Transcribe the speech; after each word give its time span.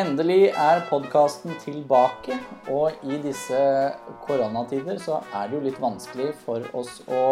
Endelig 0.00 0.46
er 0.56 0.78
podkasten 0.88 1.58
tilbake, 1.60 2.32
og 2.72 3.02
i 3.04 3.18
disse 3.20 3.58
koronatider 4.22 4.96
så 5.02 5.18
er 5.36 5.48
det 5.50 5.56
jo 5.58 5.64
litt 5.64 5.80
vanskelig 5.82 6.28
for 6.40 6.64
oss 6.78 7.02
å 7.10 7.24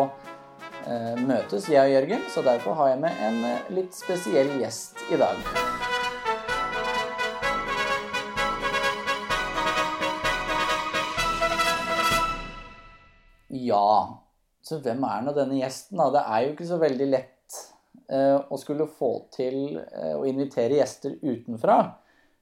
eh, 0.85 1.15
møtes, 1.17 1.71
jeg 1.73 1.81
og 1.87 1.95
Jørgen, 1.95 2.27
så 2.29 2.43
derfor 2.45 2.77
har 2.77 2.91
jeg 2.91 2.99
med 3.07 3.23
en 3.25 3.39
eh, 3.49 3.71
litt 3.73 3.97
spesiell 3.97 4.51
gjest 4.61 5.01
i 5.09 5.17
dag. 5.23 5.39
Ja, 13.49 13.95
så 14.61 14.81
hvem 14.85 15.07
er 15.09 15.25
nå 15.25 15.33
denne 15.39 15.57
gjesten, 15.63 16.03
da? 16.03 16.11
Det 16.19 16.27
er 16.27 16.45
jo 16.45 16.53
ikke 16.53 16.69
så 16.75 16.81
veldig 16.83 17.09
lett 17.15 17.63
eh, 18.13 18.37
å 18.37 18.61
skulle 18.61 18.91
få 18.99 19.15
til 19.39 19.79
eh, 19.79 20.13
å 20.19 20.29
invitere 20.29 20.83
gjester 20.83 21.17
utenfra. 21.23 21.79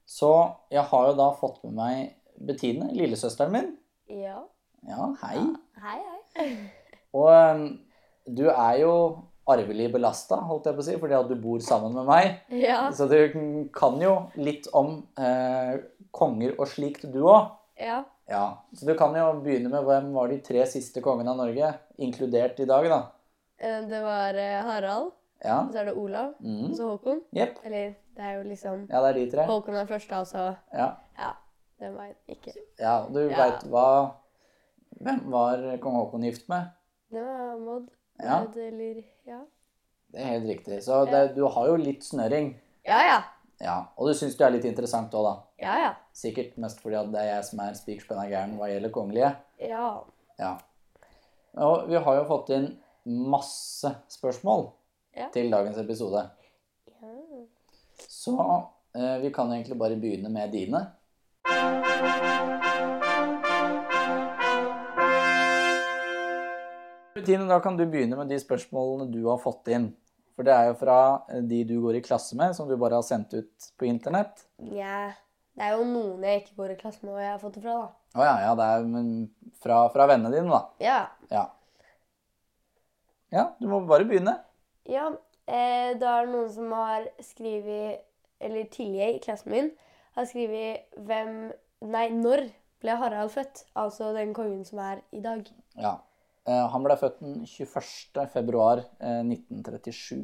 Så 0.07 0.31
jeg 0.71 0.85
har 0.91 1.09
jo 1.11 1.17
da 1.19 1.31
fått 1.39 1.63
med 1.67 1.75
meg 1.79 2.13
Bettine, 2.47 2.91
lillesøsteren 2.95 3.53
min. 3.55 3.71
Ja. 4.13 4.43
Ja, 4.87 5.09
hei. 5.23 5.41
Hei, 5.83 6.01
hei. 6.37 6.51
Og 7.17 7.31
um, 7.33 7.65
du 8.29 8.45
er 8.53 8.83
jo 8.83 8.93
arvelig 9.49 9.89
belasta, 9.95 10.37
holdt 10.49 10.67
jeg 10.69 10.77
på 10.77 10.83
å 10.83 10.87
si, 10.89 10.97
fordi 11.01 11.17
at 11.17 11.29
du 11.31 11.37
bor 11.39 11.63
sammen 11.65 11.95
med 11.97 12.07
meg. 12.09 12.41
Ja. 12.55 12.89
Så 12.95 13.07
du 13.11 13.17
kan 13.75 13.97
jo 14.03 14.17
litt 14.43 14.67
om 14.75 14.99
eh, 15.19 15.77
konger 16.15 16.57
og 16.59 16.67
slikt, 16.71 17.07
du 17.15 17.21
òg. 17.25 17.53
Ja. 17.79 18.01
Ja, 18.27 18.47
så 18.75 18.89
du 18.89 18.97
kan 18.99 19.15
jo 19.15 19.29
begynne 19.45 19.71
med 19.71 19.87
hvem 19.87 20.09
var 20.17 20.33
de 20.33 20.41
tre 20.43 20.65
siste 20.67 20.99
kongene 21.05 21.31
av 21.31 21.39
Norge, 21.39 21.69
inkludert 22.03 22.59
i 22.59 22.67
dag, 22.67 22.89
da. 22.91 22.99
Eh, 23.63 23.85
Det 23.87 24.01
var 24.03 24.35
eh, 24.43 24.59
Harald, 24.67 25.13
Ja. 25.45 25.59
og 25.67 25.73
så 25.73 25.79
er 25.79 25.85
det 25.85 25.95
Olav, 25.95 26.35
mm. 26.41 26.71
og 26.71 26.77
så 26.77 26.87
Håkon. 26.91 27.21
Yep. 27.37 27.59
Eller 27.65 27.95
det 28.17 28.25
er 28.25 28.33
jo 28.39 28.43
liksom 28.49 28.87
Ja, 28.91 29.01
det 29.03 29.09
er 29.09 29.13
de 29.19 29.31
tre. 29.31 29.47
Håkon 29.47 29.75
er 29.75 29.87
første, 29.87 30.15
altså. 30.15 30.55
Ja. 30.73 30.87
Ja. 31.19 31.31
Den 31.81 31.97
var 31.97 32.09
ikke 32.29 32.53
ja 32.81 32.95
du 33.13 33.19
Ja. 33.29 33.37
veit 33.45 33.67
hva 33.69 34.15
Hvem 34.97 35.31
var 35.31 35.77
kong 35.83 35.95
Håkon 35.95 36.23
gift 36.25 36.49
med? 36.49 36.71
Det 37.13 37.21
var 37.21 37.59
Maud. 37.59 37.89
Ja. 38.23 38.39
Maud, 38.41 38.57
Eller 38.57 39.03
Ja. 39.27 39.41
Det 40.13 40.21
er 40.21 40.27
helt 40.27 40.49
riktig. 40.49 40.83
Så 40.85 41.05
det, 41.05 41.35
du 41.37 41.47
har 41.47 41.67
jo 41.67 41.77
litt 41.77 42.05
snøring. 42.05 42.55
Ja, 42.87 42.99
ja. 43.05 43.23
Ja, 43.61 43.85
Og 43.97 44.09
du 44.09 44.15
syns 44.15 44.37
det 44.37 44.47
er 44.47 44.51
litt 44.51 44.65
interessant 44.65 45.13
òg, 45.17 45.25
da. 45.25 45.35
Ja, 45.61 45.77
ja. 45.81 45.93
Sikkert 46.15 46.57
mest 46.59 46.81
fordi 46.81 46.97
at 46.97 47.13
det 47.13 47.21
er 47.21 47.35
jeg 47.35 47.45
som 47.45 47.61
er 47.61 47.75
spikspenna 47.75 48.27
gæren 48.29 48.57
hva 48.57 48.69
gjelder 48.71 48.93
kongelige. 48.93 49.37
Ja. 49.61 50.01
Ja. 50.39 50.57
Og 51.57 51.89
vi 51.89 51.97
har 51.97 52.19
jo 52.19 52.25
fått 52.29 52.53
inn 52.57 52.67
masse 53.07 53.95
spørsmål 54.09 54.71
Ja. 55.17 55.29
til 55.33 55.51
dagens 55.53 55.79
episode. 55.81 56.27
ja. 57.01 57.15
Så 58.09 58.33
eh, 58.95 59.17
vi 59.23 59.31
kan 59.33 59.53
egentlig 59.53 59.79
bare 59.79 59.97
begynne 59.97 60.29
med 60.29 60.53
dine. 60.53 60.83
Tine, 67.27 67.47
da 67.49 67.59
kan 67.61 67.77
du 67.77 67.83
begynne 67.89 68.17
med 68.19 68.29
de 68.31 68.37
spørsmålene 68.39 69.09
du 69.11 69.23
har 69.27 69.39
fått 69.43 69.67
inn. 69.73 69.89
For 70.37 70.47
det 70.47 70.53
er 70.53 70.69
jo 70.69 70.75
fra 70.79 70.97
eh, 71.33 71.41
de 71.49 71.63
du 71.67 71.79
går 71.83 71.99
i 71.99 72.03
klasse 72.05 72.37
med, 72.39 72.53
som 72.55 72.69
du 72.69 72.77
bare 72.79 72.99
har 73.01 73.07
sendt 73.07 73.33
ut 73.35 73.71
på 73.81 73.89
internett. 73.89 74.45
Ja, 74.77 75.13
Det 75.57 75.65
er 75.65 75.73
jo 75.79 75.87
noen 75.89 76.21
jeg 76.29 76.43
ikke 76.43 76.59
går 76.59 76.75
i 76.75 76.77
klasse 76.83 77.01
med, 77.01 77.15
og 77.15 77.23
jeg 77.23 77.31
har 77.33 77.39
fått 77.41 77.55
det 77.57 77.63
fra, 77.65 77.77
da. 77.81 77.87
Å 78.21 78.27
ja, 78.27 78.35
ja, 78.45 78.51
det 78.61 78.67
er 78.75 78.83
men 78.93 79.07
fra, 79.65 79.79
fra 79.95 80.07
vennene 80.11 80.35
dine, 80.35 80.53
da. 80.53 80.61
Ja. 80.85 80.99
Ja. 81.33 81.45
Ja, 83.33 83.47
du 83.57 83.65
må 83.71 83.81
bare 83.89 84.05
begynne. 84.09 84.37
Ja, 84.89 85.09
eh, 85.47 85.93
da 85.99 86.13
er 86.21 86.27
det 86.27 86.33
noen 86.35 86.51
som 86.55 86.73
har 86.77 87.09
skrevet 87.25 88.03
Eller 88.41 88.65
Tilje 88.71 89.15
i 89.15 89.21
klassen 89.25 89.51
min 89.55 89.71
har 90.17 90.27
skrevet 90.29 90.87
hvem 91.07 91.53
Nei, 91.87 92.07
når 92.13 92.47
ble 92.81 92.95
Harald 92.97 93.31
født? 93.35 93.65
Altså 93.77 94.13
den 94.17 94.33
kongen 94.37 94.63
som 94.65 94.79
er 94.81 95.03
i 95.13 95.21
dag. 95.25 95.45
Ja. 95.77 95.99
Eh, 96.49 96.63
han 96.73 96.85
ble 96.87 96.97
født 96.97 97.19
den 97.21 97.43
21. 97.45 98.25
februar 98.33 98.81
eh, 99.01 99.21
1937. 99.27 100.23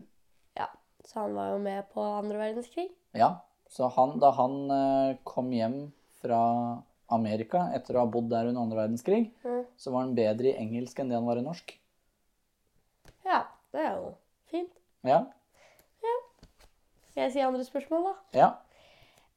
Ja, 0.57 0.69
Så 1.05 1.19
han 1.21 1.35
var 1.37 1.51
jo 1.53 1.59
med 1.65 1.89
på 1.93 2.01
andre 2.05 2.39
verdenskrig. 2.41 2.87
Ja, 3.19 3.35
så 3.69 3.89
han, 3.97 4.17
da 4.23 4.31
han 4.37 4.57
eh, 4.71 5.17
kom 5.29 5.51
hjem 5.53 5.77
fra 6.23 6.41
Amerika 7.13 7.67
etter 7.77 7.97
å 7.99 8.05
ha 8.07 8.09
bodd 8.13 8.31
der 8.33 8.49
under 8.49 8.63
andre 8.65 8.85
verdenskrig, 8.85 9.27
Mm. 9.45 9.65
så 9.77 9.91
var 9.93 10.07
han 10.07 10.15
bedre 10.17 10.53
i 10.53 10.57
engelsk 10.63 11.01
enn 11.03 11.11
det 11.13 11.19
han 11.19 11.27
var 11.29 11.37
i 11.41 11.45
norsk. 11.45 11.75
Ja, 13.27 13.43
det 13.75 13.81
er 13.85 13.97
jo 13.99 14.13
fint. 14.53 14.75
Ja, 15.09 15.23
ja. 16.05 16.15
Skal 17.11 17.27
jeg 17.27 17.33
si 17.35 17.43
andre 17.45 17.65
spørsmål, 17.67 18.11
da? 18.11 18.15
ja, 18.41 18.51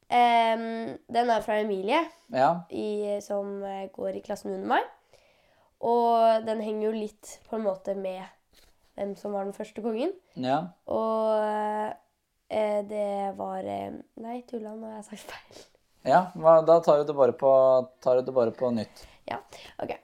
Um, 0.05 0.99
den 1.09 1.29
er 1.33 1.41
fra 1.41 1.55
Emilie, 1.63 1.97
ja, 2.29 2.51
i, 2.69 3.17
som 3.25 3.63
eh, 3.65 3.87
går 3.89 4.19
i 4.19 4.21
klassen 4.21 4.51
under 4.53 4.67
meg. 4.75 4.83
Og 5.81 6.45
den 6.45 6.61
henger 6.61 6.85
jo 6.91 6.91
litt 6.93 7.31
på 7.49 7.57
en 7.57 7.65
måte 7.65 7.95
med 7.97 8.21
hvem 8.95 9.15
som 9.17 9.33
var 9.33 9.47
den 9.49 9.57
første 9.57 9.81
kongen. 9.81 10.13
ja. 10.37 10.59
Og 10.85 11.89
eh, 12.53 12.81
det 12.85 13.33
var 13.41 13.65
eh, 13.65 13.97
Nei, 14.21 14.37
tulla, 14.47 14.75
nå 14.77 14.91
har 14.91 14.99
jeg 15.01 15.07
sagt 15.09 15.33
feil. 15.33 15.65
ja 16.05 16.21
da 16.69 16.77
tar 16.85 17.01
du 17.01 17.09
det 17.09 17.17
bare 17.17 17.33
på, 17.33 17.51
tar 18.05 18.21
du 18.21 18.29
det 18.29 18.37
bare 18.37 18.53
på 18.53 18.69
nytt. 18.77 19.07
Ja, 19.25 19.41
ok. 19.81 19.97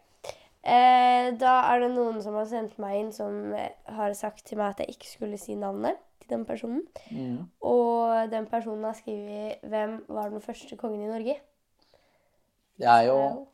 Eh, 0.63 1.31
da 1.41 1.53
er 1.73 1.79
det 1.81 1.91
noen 1.95 2.19
som 2.22 2.35
har 2.38 2.45
sendt 2.45 2.77
meg 2.81 2.99
inn, 2.99 3.11
som 3.16 3.53
eh, 3.57 3.72
har 3.89 4.13
sagt 4.13 4.45
til 4.45 4.59
meg 4.59 4.75
at 4.75 4.83
jeg 4.83 4.94
ikke 4.94 5.09
skulle 5.09 5.39
si 5.41 5.55
navnet 5.57 5.97
til 6.22 6.29
den 6.35 6.44
personen. 6.45 6.83
Mm. 7.09 7.47
Og 7.66 8.29
den 8.29 8.45
personen 8.45 8.83
har 8.85 8.94
skrevet 8.94 9.61
'Hvem 9.63 10.05
var 10.07 10.29
den 10.29 10.41
første 10.41 10.77
kongen 10.77 11.01
i 11.01 11.09
Norge?' 11.09 11.39
Det 12.77 12.88
er 12.88 13.07
jo 13.09 13.47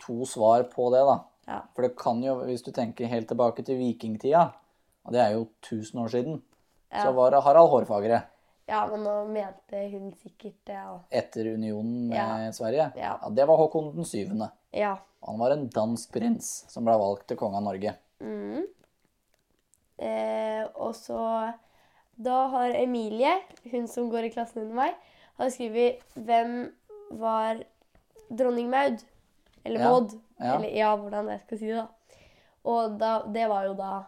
to 0.00 0.24
svar 0.24 0.62
på 0.72 0.90
det, 0.92 1.04
da. 1.06 1.18
Ja. 1.48 1.60
For 1.74 1.82
det 1.82 1.96
kan 1.96 2.22
jo, 2.22 2.34
hvis 2.44 2.62
du 2.62 2.70
tenker 2.72 3.06
helt 3.06 3.28
tilbake 3.28 3.62
til 3.64 3.78
vikingtida, 3.78 4.50
og 5.04 5.12
det 5.12 5.20
er 5.20 5.30
jo 5.36 5.46
1000 5.62 6.00
år 6.00 6.08
siden, 6.08 6.42
Ja. 6.92 7.04
så 7.04 7.12
var 7.12 7.30
det 7.30 7.42
Harald 7.42 7.68
Hårfagre 7.70 8.22
Ja, 8.68 8.86
men 8.86 9.00
nå 9.02 9.24
mente 9.28 9.90
hun 9.90 10.12
sikkert 10.12 10.54
det 10.66 10.76
òg. 10.76 11.00
etter 11.10 11.54
unionen 11.54 12.08
med 12.08 12.16
Ja. 12.16 12.50
Sverige. 12.52 12.92
Ja. 12.96 13.16
det 13.28 13.46
var 13.46 13.56
Håkon 13.56 13.94
den 13.94 14.04
syvende. 14.04 14.50
Ja. 14.72 14.96
Han 15.26 15.38
var 15.38 15.54
en 15.54 15.68
dansk 15.70 16.12
prins 16.12 16.64
som 16.72 16.86
ble 16.86 16.94
valgt 16.98 17.28
til 17.30 17.38
konge 17.40 17.60
av 17.60 17.66
Norge. 17.66 17.94
Mm. 18.22 18.64
Eh, 20.02 20.64
og 20.74 20.94
så 20.98 21.52
Da 22.22 22.46
har 22.52 22.74
Emilie, 22.76 23.32
hun 23.72 23.86
som 23.88 24.10
går 24.10 24.26
i 24.28 24.30
klassen 24.34 24.62
under 24.62 24.74
meg, 24.76 24.94
har 25.38 25.48
skrevet 25.50 26.02
'Hvem 26.14 26.72
var 27.18 27.62
dronning 28.30 28.68
Maud?' 28.70 29.02
Eller 29.64 29.80
Ja, 29.80 29.90
Maud. 29.90 30.10
ja. 30.38 30.56
Eller 30.56 30.76
ja, 30.76 30.96
hvordan 30.96 31.28
jeg 31.28 31.40
skal 31.40 31.58
si 31.58 31.66
det, 31.66 31.76
da. 31.76 31.86
Og 32.64 32.98
da, 32.98 33.22
det 33.26 33.48
var 33.48 33.64
jo 33.64 33.74
da 33.74 34.04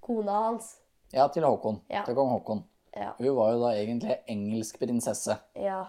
kona 0.00 0.32
hans. 0.32 0.80
Ja, 1.12 1.28
til 1.28 1.44
Håkon. 1.44 1.80
Ja. 1.88 2.04
Til 2.04 2.14
kong 2.14 2.28
Håkon. 2.28 2.64
Ja. 2.96 3.12
Hun 3.18 3.36
var 3.36 3.52
jo 3.52 3.60
da 3.62 3.70
egentlig 3.76 4.16
engelsk 4.28 4.78
prinsesse. 4.78 5.38
Ja. 5.54 5.84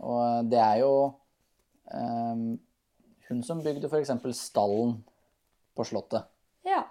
Og 0.00 0.50
det 0.50 0.58
er 0.58 0.76
jo 0.82 1.12
ehm, 1.94 2.58
hun 3.28 3.42
som 3.46 3.62
bygde 3.62 3.88
f.eks. 3.90 4.10
stallen 4.38 4.96
på 5.76 5.84
Slottet. 5.88 6.24
ja. 6.64 6.82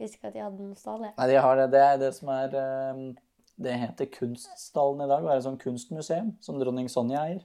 Jeg 0.00 0.06
visste 0.08 0.16
ikke 0.16 0.28
at 0.30 0.32
de 0.34 0.40
hadde 0.40 0.56
noen 0.62 0.76
stall, 0.80 1.02
jeg. 1.04 1.12
Nei, 1.18 1.26
de 1.28 1.34
har 1.44 1.56
det. 1.60 1.64
Det 1.74 1.80
er 1.84 1.96
det 2.00 2.08
som 2.16 2.28
er 2.32 2.54
ehm, 2.56 3.00
Det 3.60 3.74
heter 3.76 4.06
Kunststallen 4.14 5.02
i 5.04 5.08
dag. 5.10 5.20
Det 5.26 5.28
er 5.34 5.36
et 5.42 5.44
sånt 5.44 5.60
kunstmuseum 5.60 6.30
som 6.40 6.56
dronning 6.56 6.88
Sonja 6.88 7.20
eier. 7.28 7.42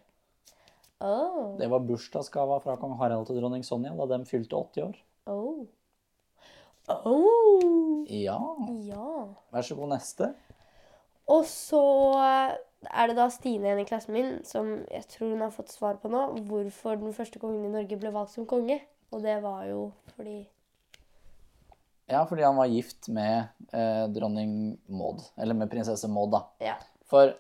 Oh. 1.04 1.58
Det 1.60 1.68
var 1.68 1.84
bursdagsgava 1.84 2.62
fra 2.64 2.78
kong 2.80 2.96
Harald 3.02 3.28
til 3.28 3.42
dronning 3.42 3.66
Sonja 3.68 3.92
da 4.00 4.08
de 4.14 4.24
fylte 4.30 4.56
80 4.56 4.86
år. 4.86 4.96
Oh. 5.28 5.66
Oh. 6.88 8.06
Ja, 8.08 8.40
Ja. 8.88 9.28
vær 9.52 9.62
så 9.68 9.76
god, 9.76 9.90
neste. 9.98 10.32
Og 11.28 11.44
så 11.50 11.84
er 12.92 13.08
det 13.12 13.16
da 13.18 13.28
Stine 13.34 13.68
igjen 13.70 13.82
i 13.84 13.88
klassen 13.90 14.14
min 14.16 14.32
som 14.48 14.70
jeg 14.92 15.06
tror 15.12 15.32
hun 15.34 15.42
har 15.46 15.54
fått 15.56 15.72
svar 15.74 15.98
på 16.02 16.10
nå, 16.12 16.26
hvorfor 16.50 17.00
den 17.02 17.14
første 17.16 17.40
kongen 17.42 17.66
i 17.68 17.72
Norge 17.74 17.98
ble 18.02 18.12
valgt 18.16 18.34
som 18.36 18.46
konge. 18.50 18.80
Og 19.14 19.22
det 19.24 19.38
var 19.44 19.66
jo 19.70 19.92
fordi 20.16 20.42
Ja, 22.12 22.22
fordi 22.30 22.44
han 22.46 22.58
var 22.60 22.70
gift 22.70 23.08
med 23.10 23.48
eh, 23.74 24.06
dronning 24.14 24.76
Maud. 24.88 25.24
Eller 25.42 25.58
med 25.58 25.72
prinsesse 25.72 26.10
Maud, 26.12 26.32
da. 26.36 26.44
Ja. 26.62 26.76
For, 27.10 27.34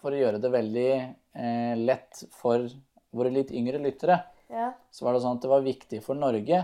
for 0.00 0.12
å 0.12 0.18
gjøre 0.20 0.40
det 0.42 0.50
veldig 0.52 0.88
eh, 0.92 1.74
lett 1.80 2.24
for 2.36 2.66
våre 3.14 3.32
litt 3.32 3.52
yngre 3.54 3.80
lyttere, 3.80 4.20
Ja. 4.52 4.72
så 4.92 5.06
var 5.06 5.14
det 5.16 5.22
sånn 5.24 5.38
at 5.38 5.44
det 5.46 5.48
var 5.50 5.64
viktig 5.64 6.02
for 6.04 6.18
Norge 6.18 6.58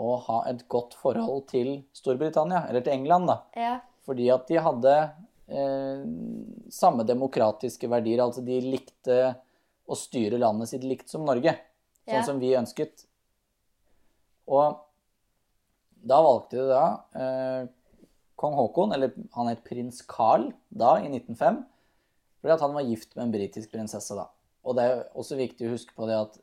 å 0.00 0.14
ha 0.28 0.38
et 0.48 0.62
godt 0.70 0.94
forhold 0.96 1.48
til 1.50 1.80
Storbritannia, 1.92 2.62
eller 2.70 2.84
til 2.86 2.94
England, 2.94 3.26
da. 3.28 3.38
Ja. 3.58 3.72
Fordi 4.06 4.30
at 4.32 4.46
de 4.48 4.56
hadde 4.62 4.94
samme 6.70 7.04
demokratiske 7.08 7.88
verdier. 7.90 8.22
Altså 8.22 8.44
de 8.46 8.60
likte 8.62 9.16
å 9.90 9.96
styre 9.98 10.38
landet 10.38 10.70
sitt 10.70 10.84
likt 10.86 11.10
som 11.10 11.24
Norge. 11.26 11.56
Sånn 12.06 12.16
Ja. 12.20 12.22
som 12.26 12.38
vi 12.40 12.54
ønsket. 12.56 13.04
Og 14.48 14.78
da 16.02 16.20
valgte 16.24 16.56
de 16.56 16.66
da 16.70 16.84
eh, 17.14 17.68
kong 18.40 18.54
Haakon, 18.56 18.92
eller 18.96 19.12
han 19.36 19.50
het 19.50 19.62
prins 19.66 20.00
Carl 20.08 20.52
da, 20.72 20.96
i 20.98 21.08
1905, 21.10 21.66
Fordi 22.40 22.54
at 22.54 22.62
han 22.64 22.72
var 22.72 22.86
gift 22.88 23.16
med 23.16 23.26
en 23.26 23.32
britisk 23.34 23.70
prinsesse, 23.70 24.14
da. 24.16 24.24
Og 24.64 24.76
det 24.78 24.84
er 24.88 25.02
også 25.14 25.36
viktig 25.36 25.66
å 25.68 25.74
huske 25.74 25.92
på 25.92 26.06
det 26.08 26.16
at 26.16 26.38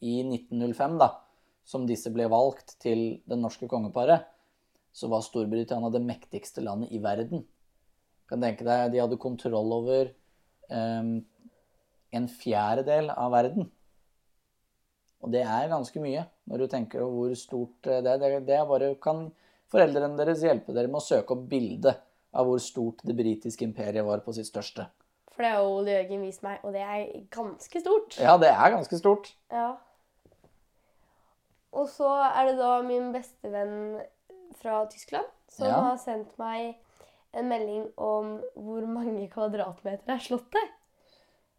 i 0.00 0.20
1905, 0.22 0.94
da, 1.00 1.08
som 1.66 1.88
disse 1.88 2.10
ble 2.14 2.28
valgt 2.30 2.76
til 2.78 3.20
det 3.26 3.36
norske 3.36 3.66
kongeparet, 3.66 4.22
så 4.94 5.08
var 5.10 5.24
Storbritannia 5.26 5.90
det 5.90 6.04
mektigste 6.06 6.62
landet 6.62 6.92
i 6.94 7.02
verden. 7.02 7.42
Kan 8.30 8.42
tenke 8.44 8.66
deg, 8.66 8.92
De 8.94 9.02
hadde 9.02 9.18
kontroll 9.20 9.72
over 9.74 10.12
um, 10.70 11.16
en 12.14 12.28
fjerdedel 12.30 13.10
av 13.14 13.32
verden. 13.34 13.66
Og 15.20 15.32
det 15.34 15.42
er 15.44 15.68
ganske 15.72 16.00
mye, 16.00 16.22
når 16.48 16.62
du 16.62 16.70
tenker 16.72 17.02
over 17.04 17.26
hvor 17.28 17.36
stort 17.38 17.74
det 17.84 17.98
er. 18.08 18.38
Det, 18.40 18.54
er 18.56 18.68
bare 18.68 18.94
kan 19.02 19.26
foreldrene 19.70 20.16
deres 20.18 20.44
hjelpe 20.46 20.72
dere 20.74 20.88
med 20.88 21.02
å 21.02 21.04
søke 21.04 21.36
opp 21.36 21.44
bildet 21.50 22.00
av 22.32 22.46
hvor 22.46 22.62
stort 22.62 23.02
det 23.06 23.16
britiske 23.18 23.66
imperiet 23.66 24.06
var 24.06 24.22
på 24.24 24.32
sitt 24.36 24.48
største. 24.48 24.86
For 25.30 25.44
det 25.44 25.52
har 25.54 25.66
Ole 25.66 25.92
Jørgen 25.94 26.24
vist 26.24 26.42
meg, 26.46 26.62
og 26.66 26.74
det 26.74 26.82
er 26.84 27.04
ganske 27.34 27.82
stort. 27.82 28.16
Ja, 28.22 28.36
det 28.40 28.50
er 28.52 28.74
ganske 28.74 28.98
stort. 29.00 29.32
Ja. 29.52 29.74
Og 31.70 31.86
så 31.92 32.08
er 32.26 32.50
det 32.50 32.56
da 32.58 32.72
min 32.82 33.12
bestevenn 33.14 34.00
fra 34.58 34.82
Tyskland 34.90 35.28
som 35.50 35.68
Ja. 35.68 35.80
har 35.90 35.98
sendt 36.02 36.38
meg 36.38 36.76
en 37.32 37.48
melding 37.48 37.84
om 38.00 38.36
hvor 38.58 38.86
mange 38.90 39.28
kvadratmeter 39.32 40.10
er 40.16 40.22
slottet. 40.24 40.76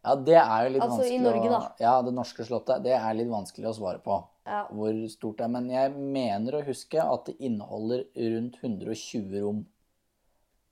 Ja, 0.02 0.16
det 0.18 0.34
er 0.34 0.64
jo 0.66 0.70
litt 0.74 0.82
Altså, 0.82 1.04
i 1.06 1.18
vanskelig 1.22 1.50
da. 1.52 1.58
å. 1.58 1.72
Ja, 1.80 1.92
det 2.02 2.12
norske 2.16 2.44
slottet. 2.44 2.82
Det 2.82 2.92
er 2.96 3.14
litt 3.14 3.28
vanskelig 3.30 3.68
å 3.70 3.74
svare 3.76 4.00
på 4.02 4.16
Ja. 4.46 4.64
hvor 4.74 4.96
stort 5.08 5.36
det 5.38 5.44
er. 5.46 5.52
Men 5.54 5.68
jeg 5.70 5.92
mener 5.94 6.52
å 6.58 6.64
huske 6.66 6.98
at 6.98 7.26
det 7.26 7.36
inneholder 7.38 8.04
rundt 8.16 8.56
120 8.62 9.40
rom. 9.44 9.66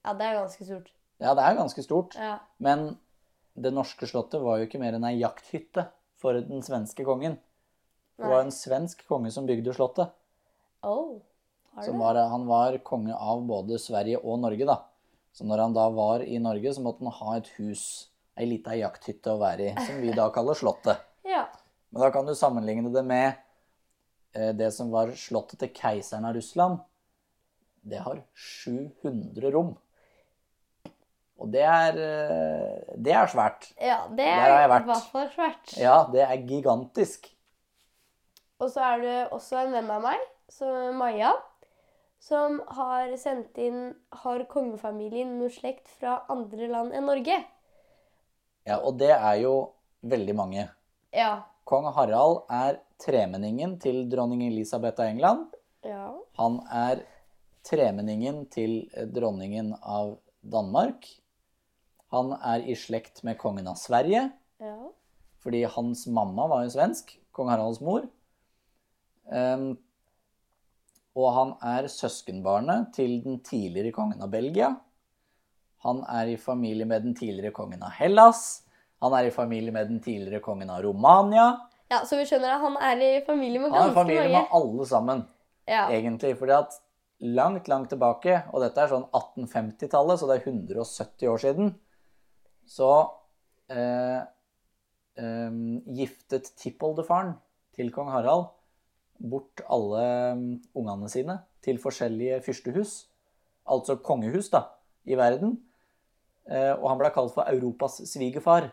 ja, 0.04 0.12
det 0.14 0.26
er 0.26 0.34
ganske 0.40 0.64
stort. 0.64 0.90
Ja, 1.20 1.34
det 1.34 1.42
er 1.44 1.54
ganske 1.56 1.82
stort. 1.84 2.14
Ja. 2.16 2.38
Men 2.58 2.98
det 3.56 3.72
norske 3.72 4.06
slottet 4.08 4.40
var 4.42 4.58
jo 4.58 4.66
ikke 4.66 4.80
mer 4.80 4.94
enn 4.94 5.04
ei 5.04 5.18
jakthytte 5.20 5.86
for 6.16 6.32
den 6.34 6.62
svenske 6.62 7.04
kongen. 7.04 7.38
Det 8.18 8.26
var 8.28 8.42
en 8.42 8.50
svensk 8.50 9.06
konge 9.08 9.30
som 9.32 9.46
bygde 9.46 9.72
slottet. 9.72 10.10
Oh, 10.82 11.20
har 11.74 11.82
du 11.82 11.86
Som 11.86 11.94
det? 11.98 12.00
var, 12.00 12.14
han 12.28 12.46
var 12.46 12.78
konge 12.78 13.14
av 13.14 13.42
både 13.46 13.78
Sverige 13.78 14.18
og 14.24 14.40
Norge, 14.40 14.66
da. 14.66 14.82
Så 15.32 15.46
når 15.46 15.64
han 15.64 15.76
da 15.76 15.86
var 15.94 16.24
i 16.26 16.38
Norge, 16.42 16.72
så 16.74 16.82
måtte 16.84 17.04
han 17.06 17.14
ha 17.20 17.36
et 17.38 17.50
hus, 17.58 17.84
ei 18.38 18.48
lita 18.50 18.74
jakthytte 18.78 19.34
å 19.34 19.40
være 19.40 19.68
i, 19.70 19.74
som 19.86 20.00
vi 20.02 20.14
da 20.16 20.30
kaller 20.34 20.58
Slottet. 20.58 21.06
Ja. 21.30 21.44
Men 21.92 22.02
da 22.02 22.08
kan 22.10 22.26
du 22.26 22.32
sammenligne 22.34 22.90
det 22.90 23.02
med 23.06 23.36
eh, 24.34 24.50
det 24.56 24.70
som 24.74 24.88
var 24.90 25.12
slottet 25.18 25.60
til 25.60 25.70
keiseren 25.76 26.24
av 26.26 26.32
Russland. 26.34 26.80
Det 27.86 28.00
har 28.02 28.22
700 28.34 29.52
rom. 29.54 29.74
Og 31.40 31.52
det 31.52 31.62
er, 31.64 32.00
eh, 32.00 32.96
det 32.96 33.14
er 33.16 33.30
svært. 33.30 33.68
ja, 33.80 34.00
det 34.16 34.26
er 34.26 34.64
i 34.64 34.70
hvert 34.72 34.88
fall 34.90 35.28
svært. 35.36 35.76
Ja, 35.78 36.00
det 36.12 36.24
er 36.24 36.42
gigantisk. 36.48 37.30
Og 38.60 38.72
så 38.72 38.82
er 38.94 39.04
det 39.04 39.16
også 39.32 39.62
en 39.62 39.72
venn 39.76 39.92
av 39.92 40.02
meg, 40.04 40.24
så 40.52 40.68
Maja, 40.96 41.32
som 42.20 42.58
har 42.76 43.14
sendt 43.16 43.56
inn 43.58 43.94
Har 44.22 44.44
kongefamilien 44.50 45.38
noe 45.38 45.50
slekt 45.52 45.88
fra 45.98 46.18
andre 46.32 46.68
land 46.70 46.92
enn 46.96 47.08
Norge? 47.08 47.38
Ja, 48.68 48.76
og 48.84 48.98
det 49.00 49.12
er 49.14 49.38
jo 49.40 49.54
veldig 50.04 50.34
mange. 50.36 50.66
Ja. 51.16 51.46
Kong 51.64 51.88
Harald 51.96 52.44
er 52.52 52.80
tremenningen 53.00 53.78
til 53.80 54.04
dronning 54.12 54.44
Elisabeth 54.46 55.00
av 55.00 55.08
England. 55.08 55.56
Ja. 55.86 56.10
Han 56.36 56.60
er 56.68 57.02
tremenningen 57.66 58.44
til 58.52 58.82
eh, 58.92 59.08
dronningen 59.08 59.72
av 59.80 60.18
Danmark. 60.40 61.08
Han 62.12 62.34
er 62.36 62.64
i 62.68 62.76
slekt 62.76 63.22
med 63.24 63.38
kongen 63.40 63.68
av 63.70 63.78
Sverige, 63.80 64.28
Ja. 64.60 64.76
fordi 65.40 65.62
hans 65.64 66.06
mamma 66.06 66.46
var 66.50 66.64
jo 66.66 66.72
svensk, 66.74 67.14
kong 67.32 67.48
Haralds 67.48 67.80
mor. 67.80 68.04
Ehm, 69.32 69.78
og 71.20 71.34
han 71.36 71.52
er 71.76 71.88
søskenbarnet 71.90 72.90
til 72.96 73.18
den 73.24 73.40
tidligere 73.46 73.92
kongen 73.94 74.22
av 74.24 74.32
Belgia. 74.32 74.72
Han 75.84 76.02
er 76.08 76.34
i 76.34 76.36
familie 76.40 76.88
med 76.88 77.06
den 77.06 77.16
tidligere 77.16 77.54
kongen 77.56 77.82
av 77.84 77.94
Hellas. 77.96 78.62
Han 79.00 79.16
er 79.16 79.30
i 79.30 79.34
familie 79.34 79.72
med 79.72 79.88
den 79.88 80.00
tidligere 80.04 80.42
kongen 80.44 80.70
av 80.70 80.82
Romania. 80.84 81.46
ja, 81.90 82.02
så 82.06 82.18
vi 82.20 82.26
skjønner 82.28 82.54
at 82.54 82.64
han 82.64 82.76
er 82.76 83.00
i 83.06 83.12
familie 83.26 83.60
med 83.62 83.72
ganske 83.72 83.94
mange. 83.94 83.96
Han 83.96 84.10
er 84.10 84.12
i 84.12 84.16
familie 84.16 84.32
mange. 84.34 84.48
med 84.48 84.58
alle 84.60 84.86
sammen. 84.86 85.28
Ja. 85.70 85.86
egentlig. 85.90 86.36
fordi 86.38 86.52
at 86.52 86.72
langt, 87.20 87.68
langt 87.68 87.90
tilbake, 87.92 88.42
og 88.52 88.62
dette 88.64 88.80
er 88.80 88.90
sånn 88.90 89.06
1850-tallet, 89.12 90.18
så 90.18 90.28
det 90.28 90.38
er 90.38 90.48
170 90.48 91.28
år 91.30 91.42
siden, 91.42 91.74
så 92.66 92.90
eh, 93.70 94.20
eh, 95.20 95.58
giftet 96.00 96.52
tippoldefaren 96.60 97.36
til 97.76 97.92
kong 97.94 98.10
Harald 98.10 98.50
bort 99.20 99.62
alle 99.68 100.04
mm, 100.36 100.50
ungene 100.80 101.08
sine 101.12 101.36
til 101.64 101.80
forskjellige 101.80 102.40
fyrstehus, 102.44 102.94
altså 103.68 103.98
kongehus 104.04 104.48
da, 104.52 104.64
i 105.04 105.16
verden. 105.18 105.58
Eh, 106.48 106.72
og 106.72 106.88
han 106.88 107.00
ble 107.00 107.10
kalt 107.14 107.34
for 107.34 107.48
Europas 107.52 108.00
svigerfar. 108.08 108.70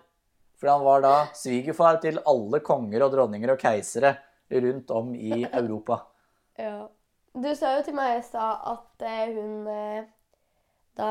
For 0.58 0.72
han 0.72 0.86
var 0.86 1.04
da 1.04 1.16
svigerfar 1.38 2.00
til 2.02 2.18
alle 2.26 2.62
konger 2.66 3.06
og 3.06 3.14
dronninger 3.14 3.54
og 3.54 3.60
keisere 3.62 4.16
rundt 4.50 4.92
om 4.96 5.12
i 5.16 5.44
Europa. 5.46 6.02
ja. 6.68 6.88
Du 7.38 7.52
sa 7.54 7.76
jo 7.76 7.84
til 7.86 7.94
meg 7.94 8.16
i 8.18 8.22
stad 8.26 8.64
at 8.66 9.04
eh, 9.06 9.36
hun 9.36 9.68
eh, 9.70 10.08
Da 10.98 11.10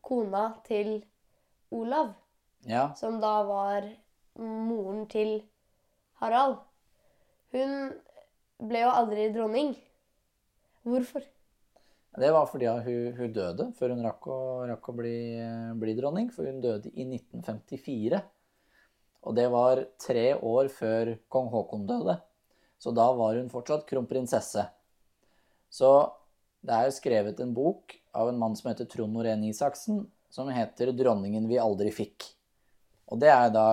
kona 0.00 0.46
til 0.64 1.02
Olav, 1.68 2.14
Ja, 2.64 2.94
som 2.96 3.18
da 3.20 3.42
var 3.44 3.84
moren 4.40 5.04
til 5.12 5.42
Harald 6.22 6.56
Hun 7.52 7.92
ble 8.58 8.84
jo 8.84 8.92
aldri 8.92 9.28
dronning. 9.34 9.74
Hvorfor? 10.86 11.24
Det 12.18 12.30
var 12.34 12.48
fordi 12.50 12.66
hun, 12.66 13.12
hun 13.18 13.34
døde 13.34 13.68
før 13.78 13.94
hun 13.94 14.02
rakk 14.06 14.26
å, 14.32 14.38
rakk 14.72 14.88
å 14.90 14.96
bli, 14.96 15.18
bli 15.78 15.94
dronning, 15.98 16.32
for 16.34 16.48
hun 16.48 16.62
døde 16.64 16.90
i 16.94 17.06
1954. 17.06 18.22
Og 19.28 19.36
det 19.36 19.46
var 19.52 19.84
tre 20.00 20.32
år 20.34 20.70
før 20.72 21.12
kong 21.30 21.50
Haakon 21.52 21.86
døde. 21.88 22.16
Så 22.78 22.94
da 22.94 23.08
var 23.14 23.38
hun 23.38 23.50
fortsatt 23.52 23.86
kronprinsesse. 23.88 24.64
Så 25.68 25.90
det 26.64 26.74
er 26.74 26.88
jo 26.88 26.96
skrevet 26.96 27.40
en 27.42 27.54
bok 27.54 27.94
av 28.16 28.30
en 28.30 28.38
mann 28.38 28.56
som 28.58 28.70
heter 28.70 28.88
Trond 28.90 29.14
Norén 29.14 29.44
Isaksen, 29.46 30.06
som 30.30 30.48
heter 30.50 30.92
'Dronningen 30.92 31.48
vi 31.48 31.58
aldri 31.58 31.90
fikk'. 31.94 32.32
Og 33.08 33.20
det 33.20 33.30
er 33.32 33.50
da 33.50 33.66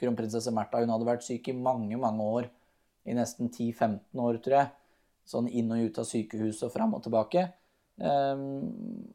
kronprinsesse 0.00 0.52
Märtha. 0.52 0.80
Hun 0.80 0.92
hadde 0.92 1.08
vært 1.08 1.24
syk 1.24 1.48
i 1.48 1.56
mange, 1.56 1.96
mange 1.96 2.22
år. 2.22 2.50
I 3.08 3.16
nesten 3.16 3.48
10-15 3.48 4.20
år, 4.20 4.38
tror 4.44 4.56
jeg. 4.58 4.72
Sånn 5.30 5.48
inn 5.48 5.70
og 5.72 5.86
ut 5.86 6.00
av 6.02 6.08
sykehuset 6.08 6.66
og 6.68 6.74
fram 6.74 6.96
og 6.96 7.04
tilbake. 7.04 7.46
Ehm, 8.02 9.06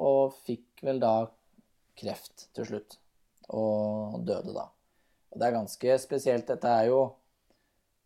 og 0.00 0.36
fikk 0.46 0.84
vel 0.86 1.00
da 1.02 1.14
kreft 1.98 2.48
til 2.56 2.68
slutt. 2.68 2.98
Og 3.54 4.22
døde 4.24 4.54
da. 4.56 4.68
Og 5.32 5.40
det 5.40 5.48
er 5.48 5.56
ganske 5.56 5.96
spesielt. 6.02 6.48
Dette 6.48 6.70
er 6.70 6.88
jo 6.88 7.00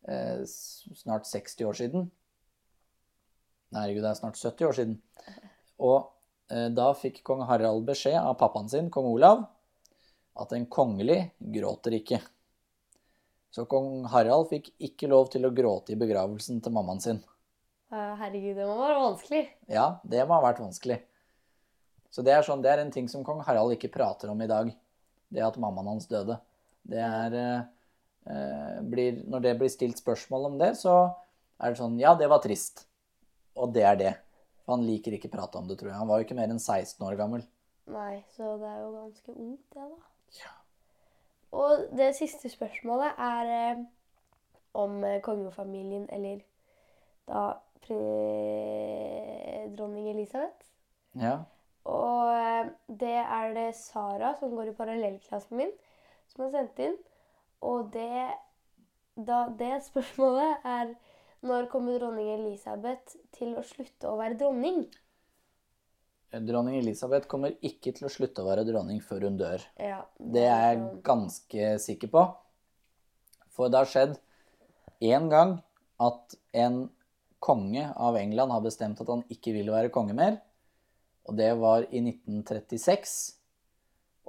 eh, 0.09 0.43
snart 0.47 1.29
60 1.29 1.69
år 1.69 1.79
siden. 1.83 2.09
Nei, 3.69 3.83
herregud, 3.83 4.05
det 4.07 4.11
er 4.15 4.21
snart 4.23 4.41
70 4.41 4.69
år 4.71 4.79
siden. 4.79 4.97
Og 5.85 5.99
eh, 6.51 6.71
da 6.73 6.89
fikk 6.97 7.21
kong 7.27 7.45
Harald 7.51 7.85
beskjed 7.89 8.17
av 8.17 8.39
pappaen 8.41 8.71
sin, 8.73 8.89
kong 8.93 9.11
Olav, 9.13 9.45
at 10.39 10.55
en 10.57 10.67
kongelig 10.73 11.21
gråter 11.39 11.99
ikke. 12.01 12.23
Så 13.55 13.65
kong 13.69 14.05
Harald 14.13 14.51
fikk 14.51 14.71
ikke 14.77 15.09
lov 15.11 15.31
til 15.33 15.49
å 15.49 15.53
gråte 15.55 15.95
i 15.95 15.99
begravelsen 16.01 16.61
til 16.65 16.75
mammaen 16.75 17.01
sin. 17.01 17.21
Herregud, 17.89 18.59
det 18.59 18.67
må 18.69 18.77
være 18.77 18.99
vanskelig. 19.01 19.45
Ja, 19.73 19.87
det 20.05 20.27
må 20.29 20.37
ha 20.37 20.45
vært 20.45 20.61
vanskelig. 20.61 20.99
Så 22.13 22.25
det 22.25 22.35
er, 22.35 22.45
sånn, 22.45 22.61
det 22.65 22.73
er 22.73 22.83
en 22.83 22.93
ting 22.93 23.09
som 23.09 23.25
kong 23.25 23.41
Harald 23.47 23.75
ikke 23.75 23.93
prater 23.93 24.33
om 24.33 24.41
i 24.45 24.49
dag. 24.51 24.71
Det 25.29 25.45
at 25.45 25.59
mammaen 25.61 25.91
hans 25.93 26.09
døde. 26.09 26.39
Det 26.89 27.01
er 27.05 27.37
eh, 27.39 28.79
blir, 28.85 29.23
Når 29.29 29.45
det 29.45 29.57
blir 29.61 29.73
stilt 29.73 30.01
spørsmål 30.01 30.49
om 30.53 30.57
det, 30.61 30.73
så 30.81 30.95
er 31.61 31.73
det 31.73 31.81
sånn 31.81 31.99
Ja, 32.01 32.15
det 32.17 32.31
var 32.33 32.41
trist. 32.45 32.87
Og 33.59 33.73
det 33.75 33.85
er 33.85 34.01
det. 34.01 34.15
For 34.65 34.77
han 34.77 34.87
liker 34.89 35.17
ikke 35.17 35.33
prate 35.33 35.61
om 35.61 35.69
det, 35.69 35.79
tror 35.81 35.93
jeg. 35.93 36.01
Han 36.01 36.09
var 36.09 36.21
jo 36.21 36.29
ikke 36.29 36.39
mer 36.39 36.53
enn 36.53 36.61
16 36.61 37.05
år 37.09 37.17
gammel. 37.21 37.45
Nei, 37.89 38.21
så 38.37 38.57
det 38.61 38.69
er 38.69 38.81
jo 38.83 38.89
ganske 38.93 39.33
ungt, 39.33 39.65
det, 39.73 39.85
da. 39.89 40.41
Ja. 40.43 40.55
Og 41.53 41.89
det 41.97 42.17
siste 42.17 42.49
spørsmålet 42.53 43.11
er 43.19 43.53
eh, 43.71 43.85
om 44.75 45.05
eh, 45.05 45.21
kongefamilien, 45.25 46.09
eller 46.13 46.39
da 47.29 47.53
dronning 49.77 50.11
Elisabeth. 50.11 50.67
Ja. 51.17 51.39
Og 51.89 52.35
eh, 52.35 52.67
det 53.01 53.17
er 53.25 53.55
det 53.57 53.69
Sara, 53.77 54.35
som 54.41 54.51
går 54.57 54.73
i 54.73 54.77
parallellklassen 54.77 55.57
min, 55.57 55.73
som 56.29 56.45
har 56.45 56.51
sendt 56.53 56.79
inn. 56.85 56.97
Og 57.65 57.89
det, 57.93 58.29
da, 59.17 59.47
det 59.59 59.79
spørsmålet 59.89 60.57
er 60.65 60.95
når 61.41 61.71
kommer 61.73 61.99
dronning 61.99 62.33
Elisabeth 62.35 63.17
til 63.33 63.55
å 63.57 63.63
slutte 63.67 64.11
å 64.11 64.19
være 64.19 64.39
dronning? 64.41 64.85
Dronning 66.33 66.77
Elisabeth 66.79 67.29
kommer 67.31 67.55
ikke 67.65 67.95
til 67.97 68.07
å 68.09 68.13
slutte 68.13 68.43
å 68.43 68.49
være 68.51 68.67
dronning 68.69 69.01
før 69.05 69.25
hun 69.29 69.39
dør. 69.41 69.63
Ja. 69.81 70.03
Det 70.19 70.45
er 70.45 70.75
jeg 70.75 70.79
sånn- 70.83 71.03
ganske 71.03 71.71
sikker 71.81 72.09
på. 72.13 72.25
For 73.49 73.69
det 73.69 73.79
har 73.79 73.87
skjedd 73.87 74.19
én 75.01 75.29
gang 75.31 75.63
at 75.99 76.35
en 76.53 76.91
konge 77.41 77.93
av 77.97 78.17
England 78.17 78.53
har 78.53 78.61
bestemt 78.61 79.01
at 79.01 79.09
han 79.09 79.25
ikke 79.31 79.53
vil 79.53 79.71
være 79.71 79.91
konge 79.91 80.15
mer. 80.15 80.41
Og 81.29 81.37
det 81.37 81.53
var 81.59 81.83
i 81.91 82.01
1936. 82.01 83.35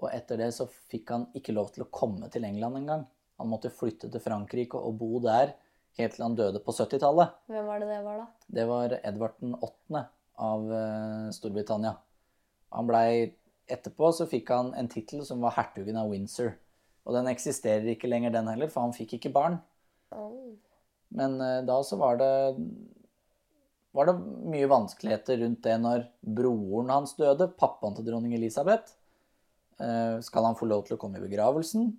Og 0.01 0.09
etter 0.13 0.37
det 0.37 0.53
så 0.55 0.67
fikk 0.67 1.09
han 1.11 1.27
ikke 1.35 1.53
lov 1.53 1.71
til 1.73 1.83
å 1.83 1.91
komme 1.91 2.29
til 2.31 2.45
England 2.47 2.77
engang. 2.77 3.07
Han 3.39 3.49
måtte 3.51 3.71
flytte 3.71 4.11
til 4.11 4.21
Frankrike 4.23 4.75
og 4.75 4.97
bo 4.99 5.19
der 5.19 5.53
helt 5.97 6.15
til 6.15 6.23
han 6.23 6.35
døde 6.35 6.61
på 6.63 6.71
70-tallet. 6.75 7.35
Hvem 7.47 7.65
var 7.67 7.79
det 7.79 7.87
det 7.87 8.03
var, 8.05 8.17
da? 8.17 8.27
Det 8.49 8.67
var 8.67 8.99
Edvard 9.03 9.35
den 9.41 9.55
8. 9.59 10.05
av 10.39 10.71
eh, 10.73 11.27
Storbritannia. 11.35 11.97
Han 12.75 12.89
blei 12.89 13.35
Etterpå 13.69 14.07
så 14.17 14.25
fikk 14.25 14.47
han 14.49 14.71
en 14.73 14.87
tittel 14.89 15.21
som 15.27 15.43
var 15.45 15.53
hertugen 15.53 15.97
av 16.01 16.09
Windsor. 16.09 16.55
Og 17.05 17.13
den 17.13 17.29
eksisterer 17.29 17.85
ikke 17.91 18.09
lenger, 18.09 18.33
den 18.33 18.49
heller, 18.49 18.69
for 18.71 18.87
han 18.87 18.95
fikk 18.95 19.19
ikke 19.19 19.33
barn. 19.35 19.59
Men 21.13 21.37
eh, 21.41 21.59
da 21.67 21.77
så 21.85 21.99
var 22.01 22.17
det 22.17 22.31
var 23.93 24.05
det 24.05 24.19
mye 24.53 24.69
vanskeligheter 24.69 25.39
rundt 25.41 25.63
det 25.65 25.75
når 25.81 26.03
broren 26.21 26.91
hans 26.93 27.15
døde, 27.17 27.49
pappaen 27.57 27.95
til 27.97 28.05
dronning 28.05 28.35
Elisabeth. 28.37 28.93
Eh, 29.81 30.19
Skal 30.25 30.45
han 30.45 30.57
få 30.59 30.69
lov 30.69 30.85
til 30.85 30.97
å 30.97 31.01
komme 31.01 31.17
i 31.17 31.25
begravelsen? 31.25 31.89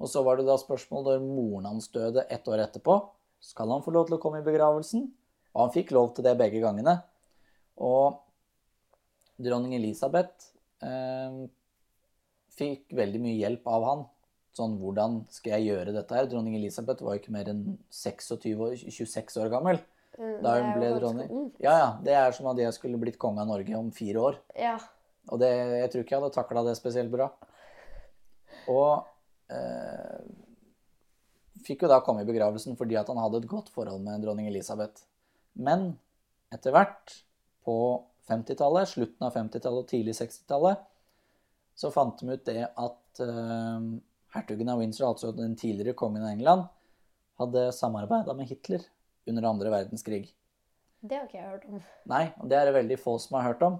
Og 0.00 0.12
så 0.12 0.22
var 0.24 0.36
det 0.36 0.46
da 0.48 0.56
spørsmål 0.60 1.04
når 1.04 1.24
moren 1.24 1.68
hans 1.70 1.88
døde 1.92 2.24
ett 2.32 2.48
år 2.48 2.64
etterpå. 2.64 2.98
Skal 3.40 3.72
han 3.72 3.84
få 3.84 3.92
lov 3.92 4.08
til 4.08 4.16
å 4.16 4.22
komme 4.22 4.40
i 4.40 4.46
begravelsen? 4.46 5.04
Og 5.56 5.60
han 5.62 5.72
fikk 5.76 5.92
lov 5.96 6.14
til 6.16 6.24
det 6.26 6.36
begge 6.40 6.60
gangene. 6.64 6.98
Og 7.82 8.20
dronning 9.42 9.74
Elisabeth 9.76 10.52
eh, 10.84 11.40
fikk 12.56 12.94
veldig 12.96 13.20
mye 13.20 13.36
hjelp 13.40 13.66
av 13.68 13.84
han. 13.90 14.04
Sånn, 14.56 14.78
hvordan 14.80 15.18
skal 15.28 15.58
jeg 15.58 15.66
gjøre 15.74 15.92
dette 15.92 16.16
her? 16.16 16.28
Dronning 16.30 16.56
Elisabeth 16.56 17.04
var 17.04 17.16
jo 17.16 17.20
ikke 17.20 17.34
mer 17.34 17.50
enn 17.52 17.64
26 17.92 18.54
år, 18.56 18.76
26 18.80 19.36
år 19.42 19.50
gammel. 19.52 19.82
Mm, 20.16 20.38
Da 20.40 20.54
hun 20.56 20.70
ble 20.78 20.92
dronning. 20.96 21.34
Ja, 21.60 21.74
ja. 21.76 21.90
Det 22.00 22.14
er 22.16 22.32
som 22.32 22.48
at 22.48 22.62
jeg 22.62 22.72
skulle 22.72 22.96
blitt 23.02 23.18
konge 23.20 23.42
av 23.44 23.50
Norge 23.50 23.76
om 23.76 23.90
fire 23.92 24.22
år. 24.30 24.38
Ja. 24.56 24.78
Og 25.28 25.42
det, 25.42 25.50
jeg 25.82 25.90
tror 25.92 26.04
ikke 26.06 26.14
jeg 26.16 26.22
hadde 26.22 26.36
takla 26.38 26.62
det 26.64 26.76
spesielt 26.78 27.12
bra. 27.12 27.26
Og 28.72 29.04
eh, 29.52 30.24
fikk 31.66 31.84
jo 31.84 31.90
da 31.92 32.00
komme 32.06 32.24
i 32.24 32.28
begravelsen 32.28 32.78
fordi 32.80 32.96
at 32.96 33.12
han 33.12 33.20
hadde 33.20 33.42
et 33.42 33.50
godt 33.50 33.68
forhold 33.74 34.00
med 34.06 34.24
dronning 34.24 34.48
Elisabeth. 34.48 35.04
Men 35.52 35.90
etter 36.54 36.72
hvert, 36.72 37.18
på 37.66 37.78
50-tallet, 38.30 38.88
slutten 38.90 39.26
av 39.26 39.34
50-tallet 39.34 39.84
og 39.84 39.90
tidlig 39.90 40.14
60-tallet, 40.18 40.84
så 41.76 41.90
fant 41.92 42.22
de 42.22 42.32
ut 42.32 42.46
det 42.46 42.62
at 42.66 43.20
uh, 43.20 43.90
hertugen 44.34 44.70
av 44.72 44.80
Windsor, 44.80 45.10
altså 45.10 45.32
den 45.36 45.56
tidligere 45.58 45.96
kongen 45.98 46.24
av 46.24 46.32
England, 46.32 46.64
hadde 47.40 47.68
samarbeida 47.76 48.34
med 48.36 48.48
Hitler 48.48 48.86
under 49.28 49.50
andre 49.50 49.72
verdenskrig. 49.74 50.24
Det 51.06 51.18
har 51.18 51.26
ikke 51.28 51.38
jeg 51.38 51.50
hørt 51.50 51.68
om. 51.68 51.82
Nei, 52.08 52.24
og 52.40 52.48
det 52.50 52.58
er 52.58 52.68
det 52.68 52.78
veldig 52.78 52.98
få 53.02 53.18
som 53.22 53.38
har 53.38 53.50
hørt 53.50 53.62
om. 53.66 53.78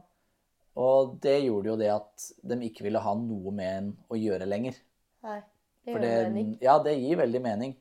Og 0.76 1.16
det 1.25 1.38
gjorde 1.47 1.71
jo 1.71 1.78
det 1.81 1.88
at 1.95 2.28
de 2.45 2.59
ikke 2.69 2.85
ville 2.85 3.00
ha 3.00 3.14
noe 3.16 3.52
med 3.55 3.78
en 3.78 3.90
å 4.12 4.19
gjøre 4.21 4.49
lenger. 4.49 4.76
Nei. 5.25 5.40
Det 5.87 5.95
gjør 5.95 6.02
det, 6.02 6.14
mening. 6.26 6.55
ja, 6.66 6.76
det 6.83 6.97
gir 6.99 7.21
veldig 7.23 7.40
mening. 7.43 7.76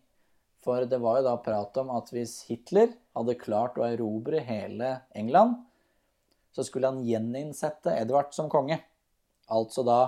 For 0.66 0.86
det 0.90 0.98
var 1.02 1.20
jo 1.20 1.28
da 1.28 1.36
prat 1.42 1.78
om 1.82 1.92
at 1.94 2.10
hvis 2.14 2.40
Hitler 2.48 2.94
hadde 3.18 3.38
klart 3.42 3.78
å 3.82 3.86
erobre 3.88 4.40
hele 4.46 5.00
England, 5.18 5.58
så 6.56 6.64
skulle 6.64 6.88
han 6.88 7.04
gjeninnsette 7.04 7.98
Edvard 8.00 8.32
som 8.36 8.48
konge. 8.52 8.80
Altså 9.52 9.84
da 9.86 10.00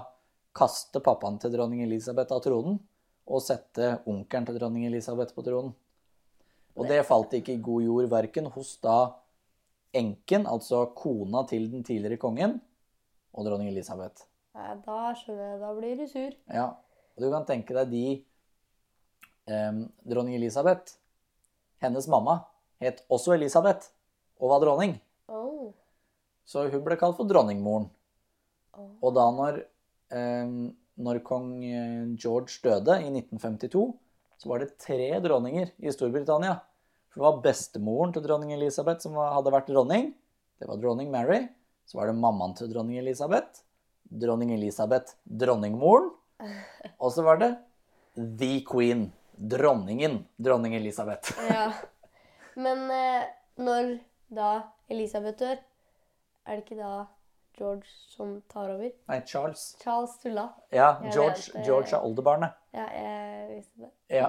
kaste 0.57 1.01
pappaen 1.03 1.37
til 1.41 1.51
dronning 1.53 1.83
Elisabeth 1.85 2.33
av 2.33 2.41
tronen 2.45 2.79
og 3.27 3.43
sette 3.43 3.97
onkelen 4.07 4.47
til 4.47 4.57
dronning 4.57 4.87
Elisabeth 4.87 5.35
på 5.35 5.43
tronen. 5.45 5.73
Og 6.77 6.87
det 6.87 7.01
falt 7.09 7.33
ikke 7.35 7.57
i 7.57 7.61
god 7.63 7.83
jord 7.83 8.09
verken 8.11 8.47
hos 8.53 8.75
da 8.83 8.97
enken, 9.97 10.45
altså 10.47 10.85
kona 10.95 11.43
til 11.49 11.67
den 11.71 11.83
tidligere 11.83 12.19
kongen, 12.21 12.59
og 13.33 13.47
dronning 13.47 13.71
Elisabeth. 13.71 14.27
Nei, 14.57 14.75
da 14.85 15.11
skjønner 15.17 15.51
jeg. 15.51 15.59
Da 15.61 15.71
blir 15.77 15.97
du 15.99 16.05
sur. 16.09 16.37
Ja, 16.53 16.67
og 17.17 17.23
du 17.25 17.29
kan 17.33 17.45
tenke 17.49 17.75
deg 17.77 17.91
de 17.91 18.05
em, 19.49 19.83
Dronning 20.05 20.37
Elisabeth, 20.37 20.97
hennes 21.83 22.07
mamma, 22.09 22.39
het 22.81 23.03
også 23.09 23.35
Elisabeth 23.35 23.91
og 24.39 24.53
var 24.53 24.63
dronning. 24.63 24.95
Oh. 25.29 25.73
Så 26.47 26.63
hun 26.71 26.83
ble 26.85 26.95
kalt 26.99 27.17
for 27.17 27.27
dronningmoren. 27.27 27.89
Oh. 28.77 28.91
Og 29.03 29.13
da 29.17 29.25
når, 29.35 29.57
eh, 30.15 30.51
når 30.97 31.19
kong 31.27 31.49
eh, 31.65 32.05
George 32.15 32.61
døde 32.63 32.99
i 33.03 33.09
1952, 33.11 33.83
så 34.37 34.49
var 34.51 34.61
det 34.63 34.77
tre 34.79 35.09
dronninger 35.23 35.73
i 35.81 35.91
Storbritannia. 35.91 36.59
For 37.11 37.19
det 37.19 37.25
var 37.25 37.41
bestemoren 37.43 38.13
til 38.15 38.23
dronning 38.23 38.53
Elisabeth 38.53 39.01
som 39.03 39.15
var- 39.17 39.33
hadde 39.33 39.51
vært 39.51 39.67
dronning. 39.71 40.13
Det 40.59 40.67
var 40.69 40.77
dronning 40.77 41.11
Mary. 41.11 41.47
Så 41.85 41.97
var 41.99 42.07
det 42.07 42.15
mammaen 42.19 42.55
til 42.55 42.69
dronning 42.71 42.97
Elisabeth. 43.01 43.63
Dronning 44.07 44.53
Elisabeth, 44.53 45.15
dronningmoren. 45.27 46.11
Og 47.01 47.11
så 47.11 47.23
var 47.25 47.37
det 47.41 47.51
The 48.15 48.61
Queen, 48.63 49.11
dronningen, 49.37 50.25
dronning 50.39 50.75
Elisabeth. 50.77 51.33
Ja. 51.49 51.71
Men 52.55 52.89
eh, 52.91 53.25
når 53.57 53.99
da 54.33 54.51
Elisabeth 54.89 55.37
dør, 55.41 55.57
er 56.47 56.55
det 56.55 56.63
ikke 56.63 56.79
da 56.79 57.05
George 57.57 57.89
som 58.13 58.35
tar 58.51 58.69
over? 58.69 58.91
Nei, 59.09 59.19
Charles. 59.25 59.63
Charles 59.81 60.17
tulla. 60.21 60.47
Ja, 60.73 60.91
George, 61.11 61.41
vet, 61.41 61.55
eh, 61.55 61.65
George 61.65 61.95
er 61.95 62.05
oldebarnet. 62.05 62.57
Ja, 62.73 62.85
jeg 62.93 63.47
visste 63.55 63.87
det. 63.87 63.91
Ja. 64.13 64.27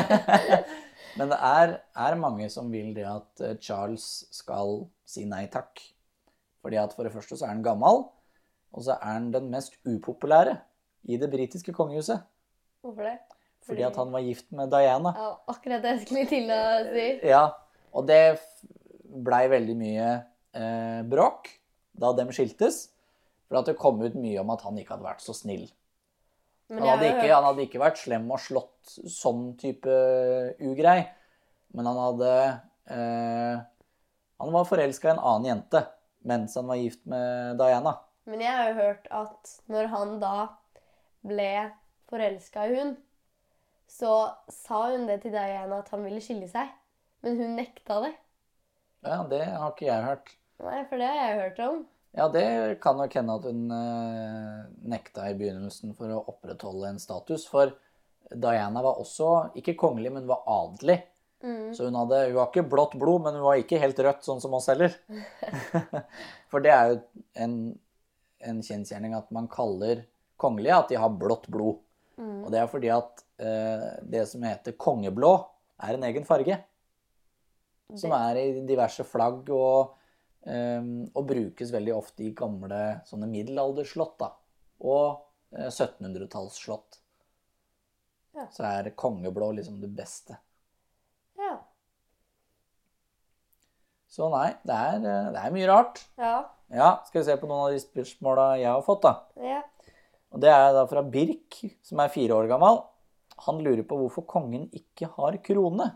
Men 1.18 1.32
det 1.32 1.38
er, 1.50 1.74
er 2.06 2.18
mange 2.20 2.46
som 2.52 2.70
vil 2.72 2.94
det 2.94 3.06
at 3.10 3.42
eh, 3.44 3.56
Charles 3.62 4.06
skal 4.34 4.86
si 5.08 5.26
nei 5.28 5.44
takk. 5.50 5.82
Fordi 6.62 6.78
at 6.78 6.94
for 6.94 7.08
det 7.08 7.12
første 7.14 7.38
så 7.40 7.48
er 7.48 7.54
han 7.54 7.64
gammel, 7.64 8.04
og 8.70 8.86
så 8.86 8.98
er 9.00 9.16
han 9.16 9.30
den 9.34 9.50
mest 9.50 9.78
upopulære 9.88 10.58
i 11.10 11.16
det 11.18 11.30
britiske 11.32 11.72
kongehuset. 11.74 12.20
Hvorfor 12.84 13.08
det? 13.08 13.18
Fordi 13.66 13.82
at 13.84 13.96
han 13.96 14.12
var 14.12 14.22
gift 14.24 14.52
med 14.56 14.70
Diana. 14.72 15.12
Ja, 15.16 15.30
akkurat 15.48 15.82
det 15.82 15.94
jeg 15.94 16.02
skulle 16.06 16.26
til 16.30 16.52
å 16.54 16.62
si. 16.92 17.06
Ja, 17.28 17.44
og 17.92 18.06
det 18.08 18.20
blei 19.10 19.44
veldig 19.50 19.76
mye 19.76 20.10
eh, 20.56 21.02
bråk 21.06 21.50
da 22.00 22.12
dem 22.16 22.32
skiltes. 22.34 22.88
For 23.50 23.60
at 23.60 23.70
det 23.70 23.78
kom 23.80 24.00
ut 24.02 24.14
mye 24.14 24.40
om 24.42 24.52
at 24.54 24.62
han 24.62 24.78
ikke 24.78 24.94
hadde 24.94 25.08
vært 25.08 25.24
så 25.24 25.34
snill. 25.34 25.66
Han 26.70 26.86
hadde, 26.86 27.08
ikke, 27.10 27.30
han 27.34 27.46
hadde 27.48 27.64
ikke 27.66 27.80
vært 27.82 27.98
slem 27.98 28.28
og 28.30 28.38
slått 28.38 28.92
sånn 29.10 29.56
type 29.58 29.90
ugrei, 30.62 31.00
men 31.74 31.88
han 31.90 31.98
hadde 31.98 32.34
eh, 32.94 33.56
Han 34.38 34.54
var 34.54 34.68
forelska 34.68 35.08
i 35.08 35.12
en 35.16 35.18
annen 35.32 35.48
jente 35.50 35.82
mens 36.30 36.54
han 36.54 36.68
var 36.68 36.76
gift 36.76 37.02
med 37.08 37.58
Diana. 37.58 37.94
Men 38.28 38.42
jeg 38.44 38.52
har 38.52 38.70
jo 38.70 38.74
hørt 38.76 39.06
at 39.14 39.52
når 39.72 39.86
han 39.92 40.18
da 40.20 40.34
ble 41.26 41.52
forelska 42.10 42.66
i 42.68 42.74
hun, 42.76 42.92
så 43.90 44.12
sa 44.52 44.82
hun 44.92 45.06
det 45.08 45.22
til 45.24 45.34
Diana 45.34 45.80
at 45.80 45.88
han 45.94 46.04
ville 46.04 46.20
skille 46.22 46.48
seg. 46.50 46.68
Men 47.24 47.40
hun 47.40 47.56
nekta 47.58 47.98
det. 48.04 48.12
Ja, 49.04 49.22
det 49.28 49.42
har 49.48 49.72
ikke 49.72 49.88
jeg 49.88 50.06
hørt. 50.06 50.34
Nei, 50.60 50.82
for 50.88 51.00
det 51.00 51.08
har 51.08 51.20
jeg 51.20 51.40
hørt 51.40 51.62
om. 51.66 51.80
Ja, 52.16 52.26
det 52.32 52.80
kan 52.82 52.98
nok 52.98 53.14
hende 53.14 53.36
at 53.38 53.46
hun 53.46 53.70
eh, 53.70 54.62
nekta 54.90 55.28
i 55.30 55.36
begynnelsen 55.38 55.94
for 55.98 56.10
å 56.10 56.24
opprettholde 56.32 56.90
en 56.90 56.98
status. 57.02 57.46
For 57.50 57.70
Diana 58.30 58.82
var 58.82 58.98
også 58.98 59.30
ikke 59.58 59.76
kongelig, 59.78 60.12
men 60.16 60.28
var 60.30 60.42
adelig. 60.50 60.98
Mm. 61.40 61.70
Så 61.74 61.86
hun, 61.86 61.96
hadde, 61.96 62.24
hun 62.28 62.36
var 62.36 62.50
ikke 62.50 62.66
blått 62.68 62.96
blod, 63.00 63.22
men 63.24 63.38
hun 63.38 63.46
var 63.46 63.60
ikke 63.60 63.78
helt 63.80 64.00
rødt, 64.04 64.26
sånn 64.26 64.42
som 64.42 64.56
oss 64.58 64.68
heller. 64.72 64.96
For 66.50 66.64
det 66.64 66.74
er 66.74 66.90
jo 66.90 66.98
en, 67.46 67.54
en 68.50 68.58
kjensgjerning 68.66 69.14
at 69.16 69.30
man 69.34 69.48
kaller 69.50 70.04
kongelige 70.40 70.80
at 70.82 70.90
de 70.90 70.98
har 71.00 71.14
blått 71.14 71.46
blod. 71.52 71.78
Mm. 72.20 72.42
Og 72.44 72.50
det 72.52 72.60
er 72.60 72.68
fordi 72.68 72.90
at 72.92 73.22
eh, 73.40 73.86
det 74.12 74.26
som 74.28 74.44
heter 74.44 74.76
kongeblå, 74.80 75.32
er 75.80 75.96
en 75.96 76.04
egen 76.10 76.26
farge. 76.28 76.58
Som 77.98 78.12
er 78.14 78.36
i 78.38 78.50
diverse 78.68 79.02
flagg 79.08 79.48
og, 79.54 79.96
og 81.14 81.26
brukes 81.28 81.72
veldig 81.74 81.92
ofte 81.96 82.24
i 82.24 82.34
gamle 82.36 83.00
sånne 83.08 83.28
middelalderslott. 83.30 84.16
da. 84.22 84.30
Og 84.80 85.20
eh, 85.56 85.68
1700-tallsslott. 85.68 87.00
Ja. 88.38 88.46
Så 88.54 88.64
er 88.64 88.92
kongeblå 88.96 89.50
liksom 89.58 89.80
det 89.82 89.90
beste. 89.92 90.38
Ja. 91.40 91.58
Så 94.10 94.30
nei, 94.32 94.48
det 94.66 94.76
er, 94.76 94.96
eh, 95.02 95.28
det 95.34 95.42
er 95.42 95.54
mye 95.54 95.68
rart. 95.70 96.04
Ja. 96.18 96.36
Ja, 96.70 96.90
skal 97.06 97.20
vi 97.20 97.26
se 97.26 97.36
på 97.40 97.48
noen 97.50 97.66
av 97.66 97.74
de 97.74 97.82
spørsmåla 97.82 98.46
jeg 98.60 98.70
har 98.70 98.82
fått, 98.86 99.02
da. 99.06 99.12
Ja. 99.42 99.60
Og 100.30 100.42
det 100.42 100.50
er 100.54 100.70
da 100.74 100.84
fra 100.86 101.02
Birk, 101.02 101.58
som 101.82 102.02
er 102.02 102.12
fire 102.14 102.36
år 102.38 102.46
gammel. 102.50 102.78
Han 103.46 103.58
lurer 103.64 103.82
på 103.88 103.98
hvorfor 103.98 104.26
kongen 104.30 104.68
ikke 104.76 105.08
har 105.16 105.38
krone. 105.42 105.88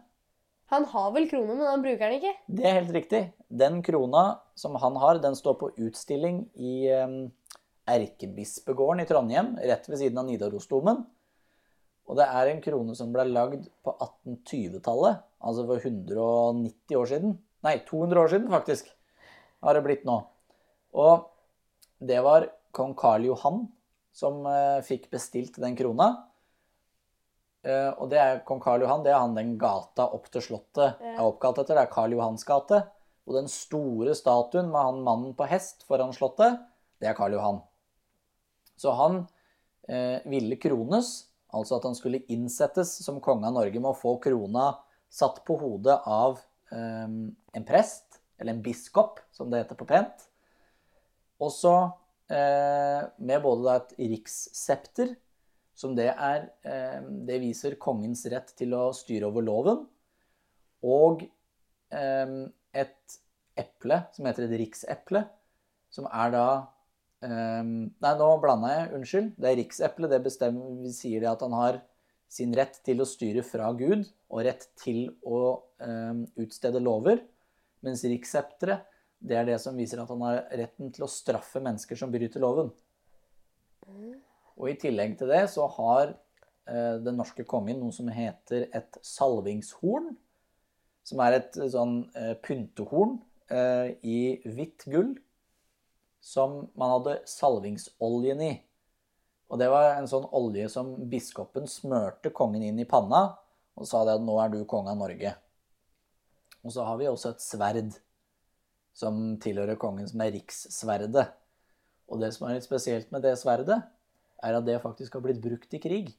Han 0.72 0.86
har 0.90 1.10
vel 1.14 1.26
krone, 1.28 1.54
men 1.58 1.66
han 1.68 1.82
bruker 1.84 2.08
den 2.08 2.20
ikke. 2.20 2.34
Det 2.46 2.64
er 2.66 2.78
helt 2.78 2.94
riktig. 2.96 3.22
Den 3.48 3.82
krona 3.84 4.24
som 4.58 4.78
han 4.80 4.96
har, 5.02 5.20
den 5.22 5.36
står 5.36 5.58
på 5.60 5.70
utstilling 5.86 6.46
i 6.56 6.76
eh, 6.88 7.18
Erkebispegården 7.94 9.04
i 9.04 9.08
Trondheim, 9.08 9.54
rett 9.60 9.88
ved 9.90 10.00
siden 10.00 10.22
av 10.22 10.28
Nidarosdomen. 10.28 11.04
Og 12.04 12.18
det 12.18 12.26
er 12.28 12.50
en 12.50 12.62
krone 12.64 12.96
som 12.96 13.12
ble 13.12 13.26
lagd 13.28 13.68
på 13.84 13.94
1820-tallet, 13.94 15.22
altså 15.44 15.64
for 15.68 15.80
190 15.80 16.98
år 17.00 17.10
siden. 17.12 17.38
Nei, 17.64 17.78
200 17.88 18.20
år 18.20 18.32
siden, 18.32 18.50
faktisk, 18.52 18.90
har 19.64 19.76
det 19.76 19.84
blitt 19.86 20.04
nå. 20.08 20.18
Og 21.00 21.30
det 22.04 22.20
var 22.24 22.50
kong 22.76 22.92
Karl 22.98 23.28
Johan 23.30 23.64
som 24.14 24.44
eh, 24.46 24.80
fikk 24.86 25.08
bestilt 25.12 25.58
den 25.60 25.76
krona. 25.78 26.12
Eh, 27.64 27.90
og 27.96 28.10
det 28.12 28.20
er 28.20 28.42
kong 28.44 28.60
Karl 28.60 28.84
Johan, 28.84 29.04
det 29.04 29.14
er 29.14 29.22
han 29.22 29.36
den 29.36 29.54
gata 29.60 30.04
opp 30.12 30.28
til 30.32 30.44
Slottet 30.44 31.00
er 31.00 31.22
oppkalt 31.24 31.62
etter. 31.62 31.78
Det 31.78 31.86
er 31.86 31.92
Karl 31.92 32.12
Johans 32.12 32.44
gate. 32.46 32.82
Og 33.24 33.38
den 33.38 33.48
store 33.48 34.12
statuen 34.18 34.68
med 34.72 34.84
han 34.84 35.04
mannen 35.04 35.36
på 35.36 35.46
hest 35.48 35.86
foran 35.88 36.12
Slottet, 36.12 36.58
det 37.00 37.08
er 37.08 37.16
Karl 37.16 37.36
Johan. 37.38 37.62
Så 38.76 38.92
han 38.98 39.22
uh, 39.24 40.18
ville 40.28 40.58
krones, 40.60 41.30
altså 41.54 41.78
at 41.78 41.86
han 41.88 41.96
skulle 41.96 42.24
innsettes 42.32 42.92
som 43.04 43.22
konge 43.24 43.48
av 43.48 43.56
Norge 43.56 43.80
med 43.80 43.94
å 43.94 43.96
få 43.96 44.18
krona 44.20 44.74
satt 45.08 45.40
på 45.46 45.56
hodet 45.60 45.96
av 46.10 46.36
um, 46.74 47.32
en 47.32 47.66
prest, 47.66 48.20
eller 48.36 48.56
en 48.56 48.64
biskop, 48.64 49.22
som 49.32 49.48
det 49.48 49.62
heter 49.62 49.78
på 49.78 49.88
pent. 49.88 50.26
Og 51.40 51.52
så 51.54 51.74
uh, 51.88 53.00
med 53.16 53.40
både 53.46 53.78
et 53.78 53.96
rikssepter, 54.02 55.14
som 55.74 55.94
det 55.98 56.10
er 56.12 56.48
eh, 56.66 57.00
Det 57.26 57.40
viser 57.42 57.78
kongens 57.82 58.24
rett 58.30 58.52
til 58.58 58.76
å 58.78 58.88
styre 58.94 59.30
over 59.30 59.44
loven, 59.44 59.82
og 60.84 61.24
eh, 61.94 62.36
et 62.74 63.18
eple 63.58 64.00
som 64.14 64.28
heter 64.28 64.46
et 64.46 64.56
rikseple, 64.64 65.26
som 65.94 66.08
er 66.10 66.32
da 66.34 66.46
Um, 67.24 67.68
nei, 68.04 68.10
nå 68.20 68.26
blanda 68.36 68.68
jeg. 68.68 68.88
Unnskyld. 68.98 69.28
Det 69.40 69.46
er 69.48 69.54
rikseple. 69.56 70.08
Det 70.12 70.18
bestemmer, 70.26 70.74
vi 70.84 70.90
sier 70.92 71.22
det 71.22 71.30
at 71.30 71.40
han 71.40 71.54
har 71.56 71.78
sin 72.28 72.52
rett 72.52 72.76
til 72.84 73.00
å 73.00 73.06
styre 73.08 73.40
fra 73.46 73.70
Gud 73.78 74.02
og 74.28 74.42
rett 74.44 74.66
til 74.76 75.06
å 75.24 75.38
utstede 76.42 76.82
lover. 76.84 77.22
Mens 77.84 78.04
rikssepteret, 78.04 78.84
det 79.24 79.38
er 79.40 79.48
det 79.48 79.56
som 79.62 79.76
viser 79.76 80.02
at 80.02 80.10
han 80.12 80.24
har 80.26 80.42
retten 80.52 80.92
til 80.92 81.06
å 81.06 81.10
straffe 81.10 81.62
mennesker 81.64 81.96
som 81.96 82.12
bryter 82.12 82.44
loven. 82.44 82.70
Og 84.60 84.70
i 84.70 84.76
tillegg 84.80 85.16
til 85.18 85.30
det 85.32 85.44
så 85.52 85.66
har 85.76 86.14
uh, 86.14 86.96
den 87.02 87.18
norske 87.18 87.46
kongen 87.48 87.80
noe 87.82 87.94
som 87.94 88.10
heter 88.12 88.68
et 88.74 89.00
salvingshorn. 89.02 90.12
Som 91.04 91.20
er 91.20 91.40
et 91.40 91.58
sånn 91.72 92.02
uh, 92.16 92.34
pyntehorn 92.44 93.20
i 93.54 94.40
hvitt 94.48 94.86
gull 94.88 95.10
som 96.24 96.62
man 96.80 96.94
hadde 96.94 97.18
salvingsoljen 97.28 98.40
i. 98.40 98.54
Og 99.52 99.60
det 99.60 99.68
var 99.68 99.98
en 99.98 100.08
sånn 100.08 100.24
olje 100.32 100.70
som 100.72 100.94
biskopen 101.10 101.68
smørte 101.68 102.32
kongen 102.34 102.64
inn 102.64 102.80
i 102.80 102.88
panna 102.88 103.26
og 103.76 103.88
sa 103.90 104.00
det 104.06 104.16
at 104.16 104.24
nå 104.24 104.38
er 104.40 104.54
du 104.54 104.62
konge 104.68 104.94
av 104.94 104.98
Norge. 105.02 105.34
Og 106.64 106.72
så 106.72 106.86
har 106.88 106.96
vi 106.96 107.10
også 107.10 107.34
et 107.34 107.44
sverd 107.44 107.98
som 108.96 109.34
tilhører 109.42 109.76
kongen, 109.80 110.06
som 110.08 110.22
er 110.24 110.32
rikssverdet. 110.38 111.26
Og 112.08 112.22
det 112.22 112.30
som 112.36 112.46
er 112.48 112.56
litt 112.56 112.66
spesielt 112.66 113.10
med 113.12 113.24
det 113.26 113.34
sverdet, 113.40 113.82
er 114.44 114.58
at 114.58 114.66
det 114.66 114.82
faktisk 114.82 115.16
har 115.16 115.24
blitt 115.24 115.42
brukt 115.42 115.74
i 115.74 115.80
krig. 115.82 116.12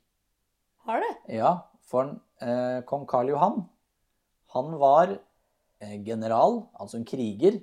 Har 0.86 1.02
det? 1.02 1.14
Ja, 1.38 1.54
for 1.86 2.18
eh, 2.42 2.82
kong 2.90 3.06
Karl 3.10 3.32
Johan, 3.34 3.64
han 4.56 4.76
var 4.82 5.16
eh, 5.16 5.98
general, 6.06 6.64
altså 6.80 7.00
en 7.00 7.08
kriger, 7.08 7.62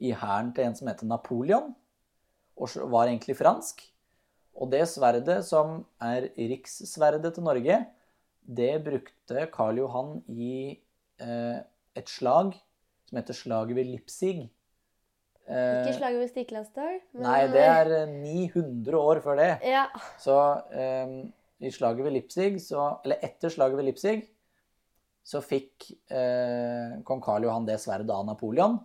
i 0.00 0.14
hæren 0.16 0.54
til 0.56 0.64
en 0.64 0.76
som 0.76 0.88
heter 0.88 1.08
Napoleon, 1.08 1.74
og 2.56 2.76
var 2.92 3.10
egentlig 3.10 3.36
fransk. 3.36 3.82
Og 4.56 4.70
det 4.72 4.86
sverdet 4.88 5.42
som 5.46 5.82
er 6.02 6.30
rikssverdet 6.36 7.34
til 7.36 7.44
Norge, 7.44 7.76
det 8.40 8.72
brukte 8.84 9.46
Karl 9.52 9.82
Johan 9.82 10.16
i 10.28 10.78
eh, 11.20 11.58
et 11.96 12.08
slag 12.08 12.54
som 13.08 13.18
heter 13.18 13.36
slaget 13.36 13.76
ved 13.76 13.92
Lipsig. 13.92 14.48
Eh, 15.50 15.80
Ikke 15.82 15.96
slaget 15.98 16.20
ved 16.22 16.30
Stiklastad? 16.30 17.00
Nei, 17.18 17.40
det 17.50 17.62
er 17.66 17.90
eh, 18.04 18.12
900 18.12 19.00
år 19.00 19.20
før 19.24 19.40
det. 19.40 19.50
Ja. 19.66 19.88
Så 20.22 20.36
eh, 20.70 21.16
i 21.60 21.72
slaget 21.74 22.06
ved 22.06 22.14
Lipsig, 22.14 22.52
så, 22.62 22.86
eller 23.04 23.24
etter 23.26 23.52
slaget 23.52 23.80
ved 23.80 23.88
Lipsig, 23.90 24.20
så 25.26 25.42
fikk 25.44 25.90
eh, 26.14 27.00
kong 27.06 27.20
Karl 27.24 27.44
Johan 27.44 27.66
det 27.68 27.80
sverdet 27.82 28.14
av 28.14 28.24
Napoleon. 28.28 28.78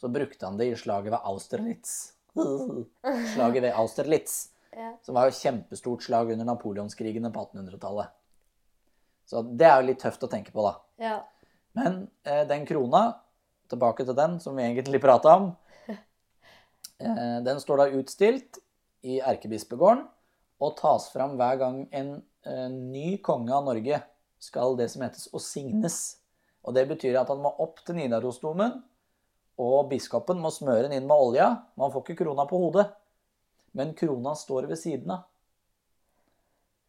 Så 0.00 0.10
brukte 0.12 0.48
han 0.48 0.56
det 0.58 0.72
i 0.72 0.78
slaget 0.78 1.12
ved 1.14 1.20
Austerlitz. 1.30 1.94
Slaget 3.36 3.62
ved 3.62 3.76
Austerlitz, 3.78 4.48
ja. 4.74 4.88
som 5.06 5.14
var 5.14 5.28
jo 5.28 5.36
kjempestort 5.38 6.02
slag 6.02 6.32
under 6.34 6.48
napoleonskrigene 6.48 7.30
på 7.30 7.44
1800-tallet. 7.44 8.10
Så 9.30 9.44
det 9.54 9.68
er 9.68 9.78
jo 9.78 9.86
litt 9.92 10.02
tøft 10.02 10.26
å 10.26 10.30
tenke 10.32 10.50
på, 10.52 10.64
da. 10.66 10.74
ja. 11.04 11.20
Men 11.74 12.04
eh, 12.22 12.42
den 12.46 12.66
krona, 12.66 13.04
tilbake 13.70 14.04
til 14.06 14.14
den 14.14 14.36
som 14.42 14.54
vi 14.54 14.62
egentlig 14.66 15.00
prata 15.02 15.32
om, 15.38 15.46
eh, 15.50 15.63
den 16.98 17.58
står 17.60 17.80
da 17.80 17.86
utstilt 17.98 18.60
i 19.04 19.18
Erkebispegården 19.20 20.04
og 20.62 20.76
tas 20.78 21.08
fram 21.12 21.36
hver 21.38 21.58
gang 21.60 21.84
en 21.92 22.16
eh, 22.46 22.68
ny 22.70 23.16
konge 23.24 23.52
av 23.54 23.66
Norge 23.66 24.00
skal 24.42 24.76
det 24.78 24.90
som 24.92 25.04
hetes 25.04 25.28
å 25.34 25.40
signes. 25.42 26.18
Og 26.64 26.76
det 26.76 26.86
betyr 26.88 27.18
at 27.20 27.30
han 27.32 27.42
må 27.44 27.52
opp 27.60 27.82
til 27.84 27.98
Nidarosdomen, 27.98 28.78
og 29.60 29.90
biskopen 29.90 30.40
må 30.42 30.50
smøre 30.52 30.88
den 30.88 30.96
inn 30.98 31.08
med 31.08 31.20
olja. 31.28 31.48
Man 31.78 31.92
får 31.94 32.04
ikke 32.04 32.24
krona 32.24 32.46
på 32.50 32.58
hodet, 32.58 32.88
men 33.76 33.94
krona 33.98 34.34
står 34.38 34.68
ved 34.70 34.80
siden 34.80 35.12
av. 35.14 35.28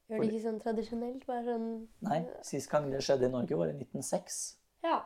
Gjør 0.10 0.22
det 0.22 0.30
ikke 0.30 0.46
sånn 0.46 0.62
tradisjonelt? 0.62 1.26
Bare 1.26 1.44
sånn 1.48 1.68
Nei, 2.06 2.20
sist 2.46 2.70
gang 2.70 2.92
det 2.92 3.02
skjedde 3.06 3.26
i 3.26 3.34
Norge 3.34 3.58
var 3.58 3.72
i 3.72 3.78
1906. 3.78 4.42
Ja. 4.86 5.00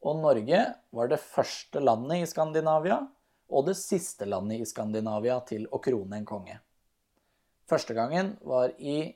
Og 0.00 0.22
Norge 0.22 0.60
var 0.96 1.10
det 1.10 1.20
første 1.20 1.82
landet 1.84 2.22
i 2.22 2.28
Skandinavia 2.28 3.02
og 3.50 3.66
det 3.66 3.76
siste 3.78 4.28
landet 4.28 4.62
i 4.62 4.68
Skandinavia 4.68 5.40
til 5.46 5.66
å 5.74 5.80
krone 5.82 6.20
en 6.20 6.28
konge. 6.28 6.56
Første 7.70 7.94
gangen 7.94 8.36
var 8.46 8.72
i 8.78 9.12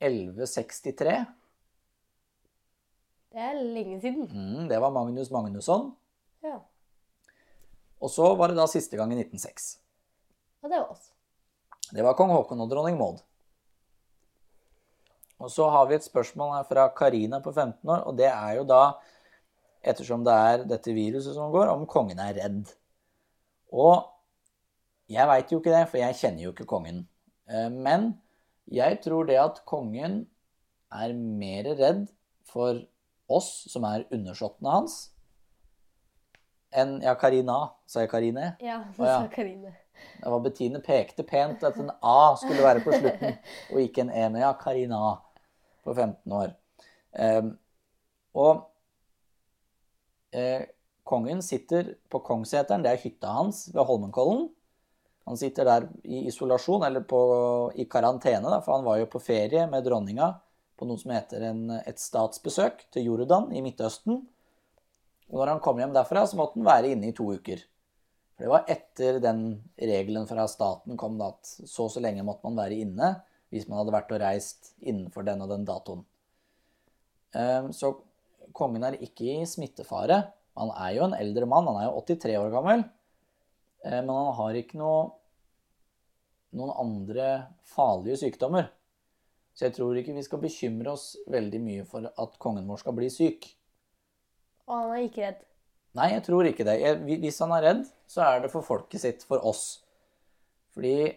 1163. 0.00 1.16
Det 3.32 3.42
er 3.48 3.58
lenge 3.60 3.98
siden. 4.00 4.28
Mm, 4.30 4.68
det 4.70 4.78
var 4.80 4.92
Magnus 4.94 5.32
Magnusson. 5.32 5.90
Ja. 6.44 6.60
Og 8.00 8.12
så 8.12 8.28
var 8.36 8.52
det 8.52 8.60
da 8.60 8.68
siste 8.70 8.96
gang 9.00 9.12
i 9.12 9.18
1906. 9.20 9.74
Og 10.64 10.70
det 10.70 10.80
var 10.80 10.92
oss. 10.92 11.10
Det 11.92 12.04
var 12.04 12.16
kong 12.18 12.32
Haakon 12.34 12.64
og 12.64 12.70
dronning 12.70 12.96
Maud. 13.00 13.20
Og 15.36 15.52
så 15.52 15.68
har 15.68 15.84
vi 15.88 15.98
et 15.98 16.06
spørsmål 16.06 16.54
her 16.56 16.64
fra 16.68 16.86
Karina 16.96 17.40
på 17.44 17.52
15 17.52 17.84
år, 17.84 18.06
og 18.08 18.16
det 18.16 18.30
er 18.30 18.56
jo 18.56 18.64
da, 18.68 18.96
ettersom 19.84 20.24
det 20.24 20.32
er 20.32 20.64
dette 20.68 20.94
viruset 20.96 21.36
som 21.36 21.52
går, 21.52 21.68
om 21.68 21.84
kongen 21.88 22.20
er 22.24 22.38
redd. 22.40 22.72
Og 23.72 24.04
jeg 25.10 25.26
veit 25.28 25.52
jo 25.52 25.60
ikke 25.60 25.74
det, 25.74 25.84
for 25.90 26.00
jeg 26.02 26.18
kjenner 26.18 26.46
jo 26.46 26.52
ikke 26.54 26.68
kongen. 26.68 27.04
Eh, 27.48 27.68
Men 27.70 28.12
jeg 28.66 29.00
tror 29.04 29.26
det 29.28 29.38
at 29.38 29.62
kongen 29.66 30.26
er 30.92 31.12
mer 31.14 31.68
redd 31.78 32.06
for 32.46 32.80
oss 33.28 33.66
som 33.70 33.84
er 33.84 34.06
undersåttene 34.14 34.70
hans, 34.70 34.96
enn 36.76 37.00
Ja, 37.02 37.14
Karina, 37.18 37.56
sa 37.88 38.02
jeg 38.02 38.10
Karine? 38.10 38.56
Ja, 38.60 38.82
du 38.92 39.02
sa 39.02 39.26
Karine. 39.32 39.72
Det 40.20 40.28
var 40.28 40.42
Bettine 40.44 40.80
pekte 40.84 41.24
pent 41.24 41.62
at 41.64 41.78
en 41.80 41.90
A 42.04 42.34
skulle 42.36 42.62
være 42.62 42.82
på 42.84 42.92
slutten, 42.92 43.38
og 43.72 43.80
ikke 43.80 44.02
en 44.04 44.10
E. 44.12 44.26
Men 44.28 44.42
ja, 44.42 44.52
Karina 44.60 44.98
på 45.86 45.94
15 45.94 46.32
år. 46.36 46.52
Ehm, 47.16 47.54
og 48.36 48.66
eh, 50.36 50.66
kongen 51.06 51.42
sitter 51.44 51.94
på 52.12 52.20
Kongsseteren, 52.26 52.84
det 52.84 52.92
er 52.92 53.02
hytta 53.02 53.32
hans 53.38 53.66
ved 53.74 53.86
Holmenkollen. 53.86 54.48
Han 55.26 55.38
sitter 55.38 55.66
der 55.66 55.88
i 56.06 56.26
isolasjon, 56.30 56.84
eller 56.86 57.02
på, 57.06 57.20
i 57.74 57.86
karantene, 57.90 58.46
da, 58.46 58.60
for 58.62 58.76
han 58.76 58.86
var 58.86 59.00
jo 59.00 59.08
på 59.10 59.22
ferie 59.22 59.64
med 59.70 59.86
dronninga 59.86 60.32
på 60.78 60.86
noe 60.86 61.00
som 61.00 61.14
heter 61.14 61.48
en, 61.48 61.62
et 61.80 61.98
statsbesøk 61.98 62.84
til 62.94 63.08
Jordan 63.08 63.48
i 63.56 63.62
Midtøsten. 63.64 64.20
Og 65.26 65.40
når 65.40 65.54
han 65.54 65.62
kom 65.64 65.80
hjem 65.82 65.94
derfra, 65.96 66.26
så 66.28 66.38
måtte 66.38 66.60
han 66.60 66.68
være 66.68 66.92
inne 66.94 67.10
i 67.10 67.16
to 67.16 67.26
uker. 67.34 67.64
For 68.36 68.44
det 68.44 68.52
var 68.52 68.68
etter 68.70 69.18
den 69.24 69.40
regelen 69.80 70.28
fra 70.28 70.44
staten 70.50 70.98
kom 71.00 71.16
da 71.18 71.32
at 71.32 71.48
så 71.48 71.86
og 71.86 71.94
så 71.94 72.02
lenge 72.04 72.24
måtte 72.26 72.44
man 72.46 72.60
være 72.60 72.82
inne 72.84 73.14
hvis 73.54 73.64
man 73.70 73.80
hadde 73.80 73.94
vært 73.94 74.12
og 74.12 74.20
reist 74.20 74.74
innenfor 74.82 75.24
den 75.26 75.42
og 75.42 75.50
den 75.54 75.64
datoen. 75.66 76.02
Ehm, 77.34 77.72
Så 77.72 77.94
kongen 78.52 78.84
er 78.84 78.98
ikke 79.00 79.40
i 79.40 79.46
smittefare. 79.48 80.20
Han 80.56 80.72
er 80.72 80.94
jo 80.96 81.04
en 81.06 81.16
eldre 81.18 81.48
mann, 81.48 81.68
han 81.68 81.80
er 81.82 81.88
jo 81.90 82.00
83 82.06 82.36
år 82.40 82.52
gammel. 82.54 82.84
Eh, 83.84 84.00
Men 84.00 84.14
han 84.14 84.32
har 84.38 84.58
ikke 84.58 84.80
noe, 84.80 85.10
noen 86.56 86.72
andre 86.80 87.28
farlige 87.74 88.22
sykdommer. 88.24 88.70
Så 89.56 89.68
jeg 89.68 89.76
tror 89.78 89.96
ikke 89.96 90.14
vi 90.16 90.24
skal 90.24 90.40
bekymre 90.42 90.92
oss 90.92 91.14
veldig 91.32 91.60
mye 91.64 91.84
for 91.88 92.08
at 92.08 92.38
kongen 92.42 92.66
vår 92.68 92.82
skal 92.82 92.96
bli 92.96 93.08
syk. 93.12 93.46
Og 94.66 94.74
han 94.74 94.90
er 94.96 95.04
ikke 95.06 95.22
redd. 95.24 95.44
Nei, 95.96 96.10
jeg 96.12 96.24
tror 96.26 96.44
ikke 96.48 96.64
det. 96.68 96.74
Jeg, 96.82 96.98
hvis 97.22 97.38
han 97.40 97.54
er 97.56 97.64
redd, 97.64 97.84
så 98.10 98.24
er 98.26 98.42
det 98.44 98.50
for 98.52 98.66
folket 98.66 99.00
sitt, 99.00 99.24
for 99.24 99.40
oss. 99.48 99.64
Fordi 100.76 101.08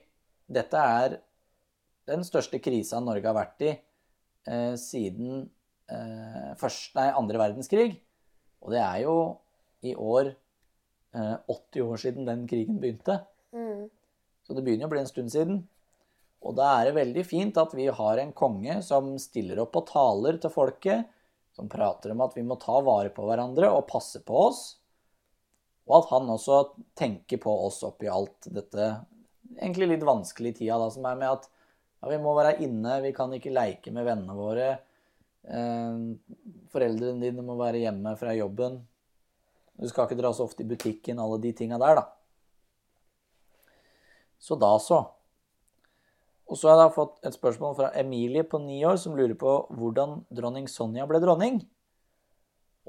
dette 0.48 0.80
er 0.80 1.18
den 2.10 2.24
største 2.26 2.62
krisa 2.64 3.02
Norge 3.04 3.28
har 3.28 3.36
vært 3.36 3.66
i 3.68 3.74
eh, 3.74 4.76
siden 4.80 5.44
eh, 5.92 6.54
første, 6.62 6.96
nei, 6.96 7.10
andre 7.12 7.42
verdenskrig. 7.44 7.98
Og 8.64 8.74
det 8.74 8.82
er 8.84 9.02
jo 9.06 9.16
i 9.86 9.96
år 9.96 10.32
eh, 10.32 11.36
80 11.48 11.86
år 11.86 12.02
siden 12.04 12.28
den 12.28 12.46
krigen 12.50 12.80
begynte. 12.82 13.22
Mm. 13.56 13.88
Så 14.44 14.56
det 14.56 14.64
begynner 14.66 14.90
å 14.90 14.94
bli 14.94 15.04
en 15.04 15.12
stund 15.12 15.32
siden. 15.34 15.62
Og 16.40 16.56
da 16.56 16.72
er 16.78 16.90
det 16.90 16.98
veldig 17.00 17.24
fint 17.28 17.58
at 17.60 17.76
vi 17.76 17.90
har 17.92 18.20
en 18.20 18.34
konge 18.36 18.80
som 18.86 19.12
stiller 19.20 19.60
opp 19.64 19.76
og 19.80 19.90
taler 19.92 20.40
til 20.40 20.54
folket, 20.54 21.08
som 21.56 21.68
prater 21.72 22.14
om 22.14 22.24
at 22.24 22.36
vi 22.38 22.46
må 22.48 22.56
ta 22.62 22.78
vare 22.86 23.12
på 23.12 23.26
hverandre 23.28 23.72
og 23.76 23.88
passe 23.90 24.22
på 24.24 24.44
oss, 24.48 24.62
og 25.90 25.96
at 25.98 26.12
han 26.14 26.30
også 26.32 26.60
tenker 26.98 27.42
på 27.42 27.52
oss 27.66 27.82
oppi 27.84 28.08
alt 28.12 28.48
dette 28.54 28.92
egentlig 29.58 29.90
litt 29.90 30.06
vanskelige 30.06 30.62
tida 30.62 30.78
da, 30.80 30.90
som 30.94 31.08
er 31.10 31.18
med 31.20 31.32
at 31.34 31.50
ja, 31.50 32.12
vi 32.12 32.20
må 32.22 32.36
være 32.38 32.60
inne, 32.64 33.00
vi 33.04 33.12
kan 33.16 33.34
ikke 33.36 33.54
leke 33.54 33.92
med 33.96 34.08
vennene 34.08 34.36
våre, 34.38 34.70
foreldrene 35.44 37.24
dine 37.24 37.46
må 37.46 37.56
være 37.60 37.82
hjemme 37.86 38.16
fra 38.20 38.36
jobben, 38.38 38.82
du 39.80 39.88
skal 39.88 40.10
ikke 40.10 40.20
dra 40.20 40.34
så 40.36 40.44
ofte 40.44 40.66
i 40.66 40.68
butikken, 40.68 41.22
alle 41.24 41.40
de 41.40 41.54
tinga 41.56 41.80
der, 41.80 42.02
da. 42.02 42.06
Så 44.40 44.58
da 44.60 44.74
så. 44.84 45.00
Og 46.50 46.58
så 46.58 46.70
har 46.70 46.76
jeg 46.76 46.84
da 46.88 46.96
fått 46.96 47.20
et 47.28 47.36
spørsmål 47.36 47.76
fra 47.78 47.92
Emilie 48.00 48.44
på 48.48 48.60
ni 48.64 48.82
år 48.88 48.98
som 49.00 49.16
lurer 49.16 49.38
på 49.40 49.54
hvordan 49.78 50.24
dronning 50.34 50.68
Sonja 50.72 51.06
ble 51.08 51.22
dronning. 51.24 51.62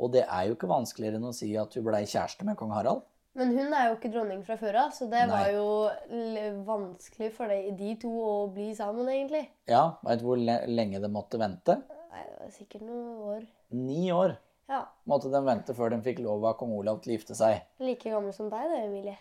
Og 0.00 0.14
det 0.14 0.24
er 0.24 0.48
jo 0.48 0.56
ikke 0.56 0.70
vanskeligere 0.70 1.20
enn 1.20 1.28
å 1.28 1.34
si 1.36 1.52
at 1.60 1.74
hun 1.76 1.84
blei 1.86 2.06
kjæreste 2.08 2.46
med 2.48 2.56
kong 2.58 2.72
Harald. 2.72 3.04
Men 3.38 3.52
hun 3.54 3.74
er 3.76 3.90
jo 3.90 3.98
ikke 3.98 4.10
dronning 4.10 4.40
fra 4.46 4.56
før 4.58 4.78
av, 4.86 4.94
så 4.96 5.06
det 5.10 5.20
Nei. 5.28 5.30
var 5.30 5.50
jo 5.54 6.62
vanskelig 6.66 7.30
for 7.36 7.52
de, 7.52 7.74
de 7.78 7.92
to 8.02 8.10
å 8.10 8.32
bli 8.50 8.72
sammen, 8.74 9.06
egentlig. 9.12 9.44
Ja, 9.70 9.84
veit 10.02 10.22
du 10.22 10.26
hvor 10.26 10.40
lenge 10.40 11.02
det 11.02 11.12
måtte 11.14 11.38
vente? 11.38 11.78
Nei, 12.10 12.22
det 12.26 12.36
var 12.40 12.52
sikkert 12.54 12.82
noen 12.82 13.18
år. 13.30 13.42
Ni 13.70 14.10
år 14.12 14.36
Ja. 14.70 14.84
måtte 15.06 15.30
de 15.30 15.40
vente 15.46 15.74
før 15.74 15.90
de 15.90 16.00
fikk 16.02 16.20
lov 16.22 16.44
av 16.44 16.56
kong 16.58 16.72
Olav 16.78 17.00
til 17.02 17.12
å 17.12 17.16
gifte 17.18 17.34
seg. 17.38 17.62
Like 17.82 18.10
gammel 18.10 18.32
som 18.34 18.48
deg, 18.50 18.68
da, 18.70 18.82
Emilie. 18.84 19.16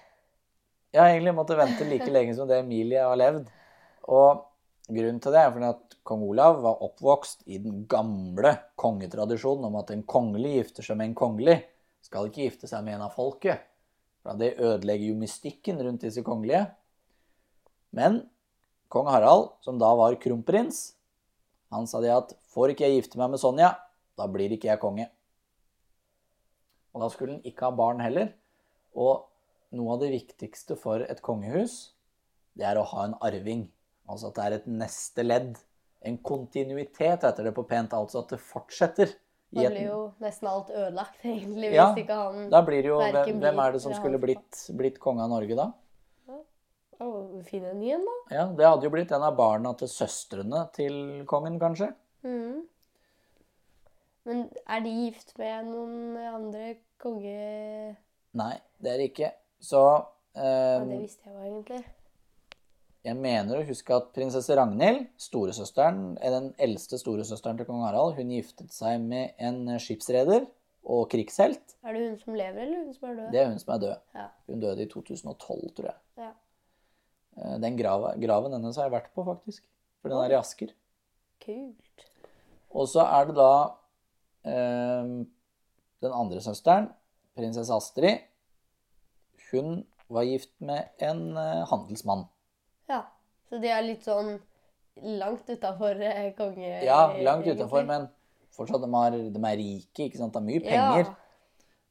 Ja, 0.93 1.03
egentlig 1.05 1.35
måtte 1.37 1.57
vente 1.57 1.85
like 1.85 2.09
lenge 2.09 2.35
som 2.35 2.47
det 2.49 2.59
Emilie 2.63 3.01
har 3.05 3.17
levd. 3.17 3.47
Og 4.09 4.45
grunnen 4.89 5.21
til 5.21 5.31
det 5.35 5.41
er 5.43 5.51
fordi 5.53 5.69
at 5.69 5.95
kong 6.03 6.23
Olav 6.25 6.61
var 6.63 6.81
oppvokst 6.81 7.43
i 7.45 7.59
den 7.61 7.83
gamle 7.89 8.55
kongetradisjonen 8.75 9.65
om 9.69 9.75
at 9.81 9.91
en 9.93 10.01
kongelig 10.03 10.55
gifter 10.55 10.83
seg 10.89 10.97
med 10.97 11.11
en 11.11 11.15
kongelig. 11.15 11.59
Skal 12.01 12.29
ikke 12.29 12.45
gifte 12.47 12.69
seg 12.69 12.83
med 12.85 12.95
en 12.95 13.05
av 13.05 13.13
folket. 13.13 13.59
For 14.23 14.33
det 14.39 14.55
ødelegger 14.57 15.11
jo 15.11 15.19
mystikken 15.19 15.77
rundt 15.85 16.01
disse 16.01 16.23
kongelige. 16.25 16.65
Men 17.93 18.23
kong 18.89 19.07
Harald, 19.09 19.51
som 19.61 19.77
da 19.81 19.93
var 19.97 20.17
kronprins, 20.21 20.95
han 21.73 21.87
sa 21.89 22.01
det 22.01 22.11
at 22.13 22.33
får 22.53 22.73
ikke 22.73 22.87
jeg 22.87 23.01
gifte 23.01 23.19
meg 23.21 23.33
med 23.33 23.41
Sonja, 23.41 23.73
da 24.17 24.27
blir 24.31 24.51
ikke 24.55 24.71
jeg 24.71 24.81
konge. 24.81 25.07
Og 26.95 27.03
da 27.03 27.09
skulle 27.13 27.37
han 27.37 27.47
ikke 27.47 27.67
ha 27.67 27.75
barn 27.77 28.01
heller. 28.03 28.31
Og 28.97 29.27
noe 29.77 29.95
av 29.95 30.01
det 30.01 30.11
viktigste 30.15 30.77
for 30.79 31.05
et 31.05 31.21
kongehus, 31.25 31.93
det 32.57 32.65
er 32.67 32.79
å 32.79 32.87
ha 32.89 33.05
en 33.05 33.17
arving. 33.23 33.67
Altså 34.09 34.31
at 34.31 34.39
det 34.39 34.45
er 34.45 34.57
et 34.57 34.69
neste 34.81 35.25
ledd. 35.25 35.59
En 36.05 36.17
kontinuitet, 36.25 37.25
heter 37.27 37.45
det 37.45 37.53
på 37.55 37.65
pent. 37.69 37.93
Altså 37.93 38.23
at 38.23 38.33
det 38.33 38.41
fortsetter. 38.41 39.13
Da 39.49 39.65
blir 39.65 39.85
jo 39.87 40.01
nesten 40.21 40.49
alt 40.49 40.67
ødelagt, 40.69 41.21
egentlig, 41.25 41.71
hvis 41.71 41.79
Ja, 41.79 41.87
ikke 41.97 42.17
han 42.19 42.51
Da 42.51 42.59
blir 42.61 42.83
det 42.85 42.91
jo 42.91 42.99
Hvem, 43.01 43.39
hvem 43.41 43.61
er 43.63 43.71
det 43.73 43.79
som 43.81 43.95
skulle 43.97 44.19
blitt, 44.21 44.59
blitt 44.77 44.99
konge 45.01 45.23
av 45.25 45.31
Norge 45.31 45.57
da? 45.57 45.71
Finne 46.99 47.71
en 47.71 47.79
ny 47.79 47.93
en, 47.95 48.01
da. 48.03 48.15
Ja, 48.35 48.45
Det 48.51 48.65
hadde 48.67 48.87
jo 48.87 48.91
blitt 48.91 49.11
en 49.15 49.23
av 49.23 49.37
barna 49.37 49.71
til 49.79 49.87
søstrene 49.87 50.65
til 50.75 51.23
kongen, 51.29 51.55
kanskje. 51.61 51.93
Mm. 52.27 52.65
Men 54.27 54.41
er 54.67 54.81
de 54.83 54.91
gift 55.05 55.31
med 55.39 55.69
noen 55.71 56.17
andre 56.19 56.73
konge... 57.01 57.95
Nei, 58.39 58.55
det 58.83 58.91
er 58.91 58.99
de 59.01 59.07
ikke. 59.09 59.31
Så 59.63 59.79
Ja, 60.35 60.43
eh, 60.43 60.83
det 60.85 60.99
visste 61.01 61.29
jeg 61.31 61.33
jo 61.33 61.45
egentlig. 61.47 61.79
jeg 63.07 63.15
mener 63.17 63.57
å 63.61 63.65
huske 63.65 63.95
at 63.95 64.11
prinsesse 64.13 64.55
Ragnhild, 64.59 65.07
storesøsteren, 65.17 66.03
er 66.21 66.35
den 66.35 66.51
eldste 66.61 66.99
storesøsteren 67.01 67.57
til 67.57 67.65
kong 67.71 67.81
Harald, 67.87 68.13
hun 68.19 68.35
giftet 68.35 68.75
seg 68.75 68.99
med 69.01 69.39
en 69.39 69.63
skipsreder 69.81 70.45
og 70.83 71.07
krigshelt. 71.09 71.77
Er 71.83 71.95
det 71.95 72.03
hun 72.09 72.19
som 72.21 72.35
lever, 72.37 72.61
eller 72.67 72.85
hun 72.85 72.93
som 72.93 73.09
er 73.09 73.17
død? 73.23 73.31
Det 73.33 73.41
er 73.41 73.49
hun 73.49 73.59
som 73.63 73.73
er 73.73 73.81
død. 73.87 73.97
Ja. 74.19 74.27
Hun 74.51 74.61
døde 74.67 74.83
i 74.85 74.91
2012, 74.91 75.73
tror 75.79 75.89
jeg. 75.93 75.99
Ja. 76.27 76.29
Eh, 77.39 77.57
Den 77.63 77.77
grava, 77.79 78.13
graven 78.19 78.55
hennes 78.57 78.77
har 78.79 78.89
jeg 78.89 78.97
vært 78.97 79.11
på, 79.15 79.25
faktisk. 79.27 79.63
For 80.01 80.11
den 80.11 80.21
er 80.23 80.35
i 80.35 80.39
Asker. 80.39 80.73
Kult. 81.43 82.07
Og 82.69 82.87
så 82.91 83.03
er 83.03 83.29
det 83.29 83.35
da 83.39 83.51
eh, 84.45 85.13
den 86.03 86.15
andre 86.15 86.41
søsteren, 86.43 86.91
prinsesse 87.39 87.73
Astrid. 87.73 88.25
Hun 89.49 89.81
var 90.09 90.27
gift 90.27 90.53
med 90.61 90.91
en 91.03 91.25
eh, 91.37 91.63
handelsmann. 91.69 92.27
Ja. 92.89 93.03
Så 93.49 93.57
de 93.61 93.71
er 93.73 93.81
litt 93.81 94.05
sånn 94.05 94.35
langt 95.19 95.49
utafor 95.49 95.97
eh, 96.05 96.29
konge... 96.37 96.69
Ja, 96.85 97.07
langt 97.25 97.47
utafor, 97.49 97.85
men 97.87 98.07
fortsatt, 98.53 98.83
de, 98.83 98.89
er, 98.99 99.17
de 99.33 99.41
er 99.41 99.57
rike, 99.57 100.05
ikke 100.05 100.19
sant? 100.19 100.35
Det 100.35 100.41
er 100.41 100.47
mye 100.47 100.63
penger. 100.65 101.09
Ja. 101.09 101.28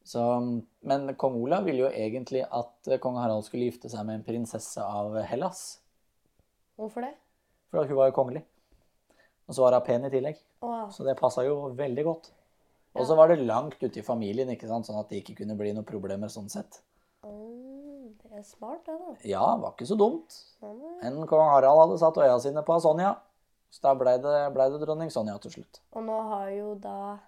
Så, 0.08 0.22
men 0.88 1.10
kong 1.20 1.36
Olav 1.36 1.66
ville 1.68 1.84
jo 1.84 1.88
egentlig 1.92 2.40
at 2.44 2.88
kong 3.02 3.18
Harald 3.20 3.44
skulle 3.44 3.68
gifte 3.68 3.90
seg 3.92 4.06
med 4.08 4.20
en 4.20 4.24
prinsesse 4.24 4.80
av 4.80 5.18
Hellas. 5.28 5.82
Hvorfor 6.80 7.04
det? 7.04 7.12
Fordi 7.68 7.90
hun 7.90 7.98
var 7.98 8.08
jo 8.08 8.16
kongelig. 8.16 8.42
Og 9.48 9.56
så 9.56 9.64
var 9.64 9.76
hun 9.76 9.84
pen 9.84 10.08
i 10.08 10.12
tillegg. 10.12 10.40
Wow. 10.64 10.88
Så 10.94 11.04
det 11.04 11.18
passa 11.20 11.44
jo 11.44 11.74
veldig 11.76 12.04
godt. 12.08 12.30
Og 12.98 13.04
så 13.06 13.14
var 13.18 13.28
det 13.30 13.44
langt 13.44 13.76
ute 13.82 14.00
i 14.00 14.04
familien, 14.04 14.48
ikke 14.50 14.68
sant? 14.70 14.88
sånn 14.88 14.98
at 14.98 15.12
det 15.12 15.20
ikke 15.20 15.42
kunne 15.42 15.56
bli 15.58 15.74
noen 15.76 15.86
problemer 15.86 16.32
sånn 16.32 16.48
sett. 16.52 16.80
Mm, 17.22 18.16
det 18.22 18.40
er 18.40 18.46
smart, 18.48 18.80
det, 18.88 18.96
da. 18.96 19.14
Ja, 19.28 19.44
var 19.60 19.76
ikke 19.76 19.90
så 19.92 19.98
dumt. 19.98 20.40
Men 20.64 21.20
kong 21.28 21.50
Harald 21.52 21.84
hadde 21.84 22.00
satt 22.00 22.20
øya 22.24 22.38
sine 22.42 22.64
på 22.64 22.80
Sonja. 22.82 23.12
Så 23.68 23.84
da 23.84 23.92
blei 23.98 24.16
det, 24.24 24.36
ble 24.56 24.70
det 24.72 24.80
dronning 24.82 25.12
Sonja 25.12 25.36
til 25.44 25.58
slutt. 25.58 25.82
Og 25.92 26.04
nå 26.08 26.16
har 26.30 26.48
jo 26.56 26.72
da 26.80 27.18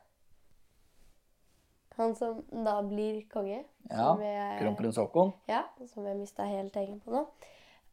Han 2.00 2.14
som 2.16 2.40
da 2.64 2.78
blir 2.86 3.20
konge, 3.28 3.60
Ja, 3.90 4.14
jeg, 4.22 4.58
Kronprins 4.62 4.96
Haakon. 4.96 5.32
ja, 5.50 5.62
som 5.90 6.06
jeg 6.08 6.16
mista 6.16 6.46
helt 6.48 6.72
tengen 6.72 7.00
på 7.04 7.12
nå, 7.12 7.26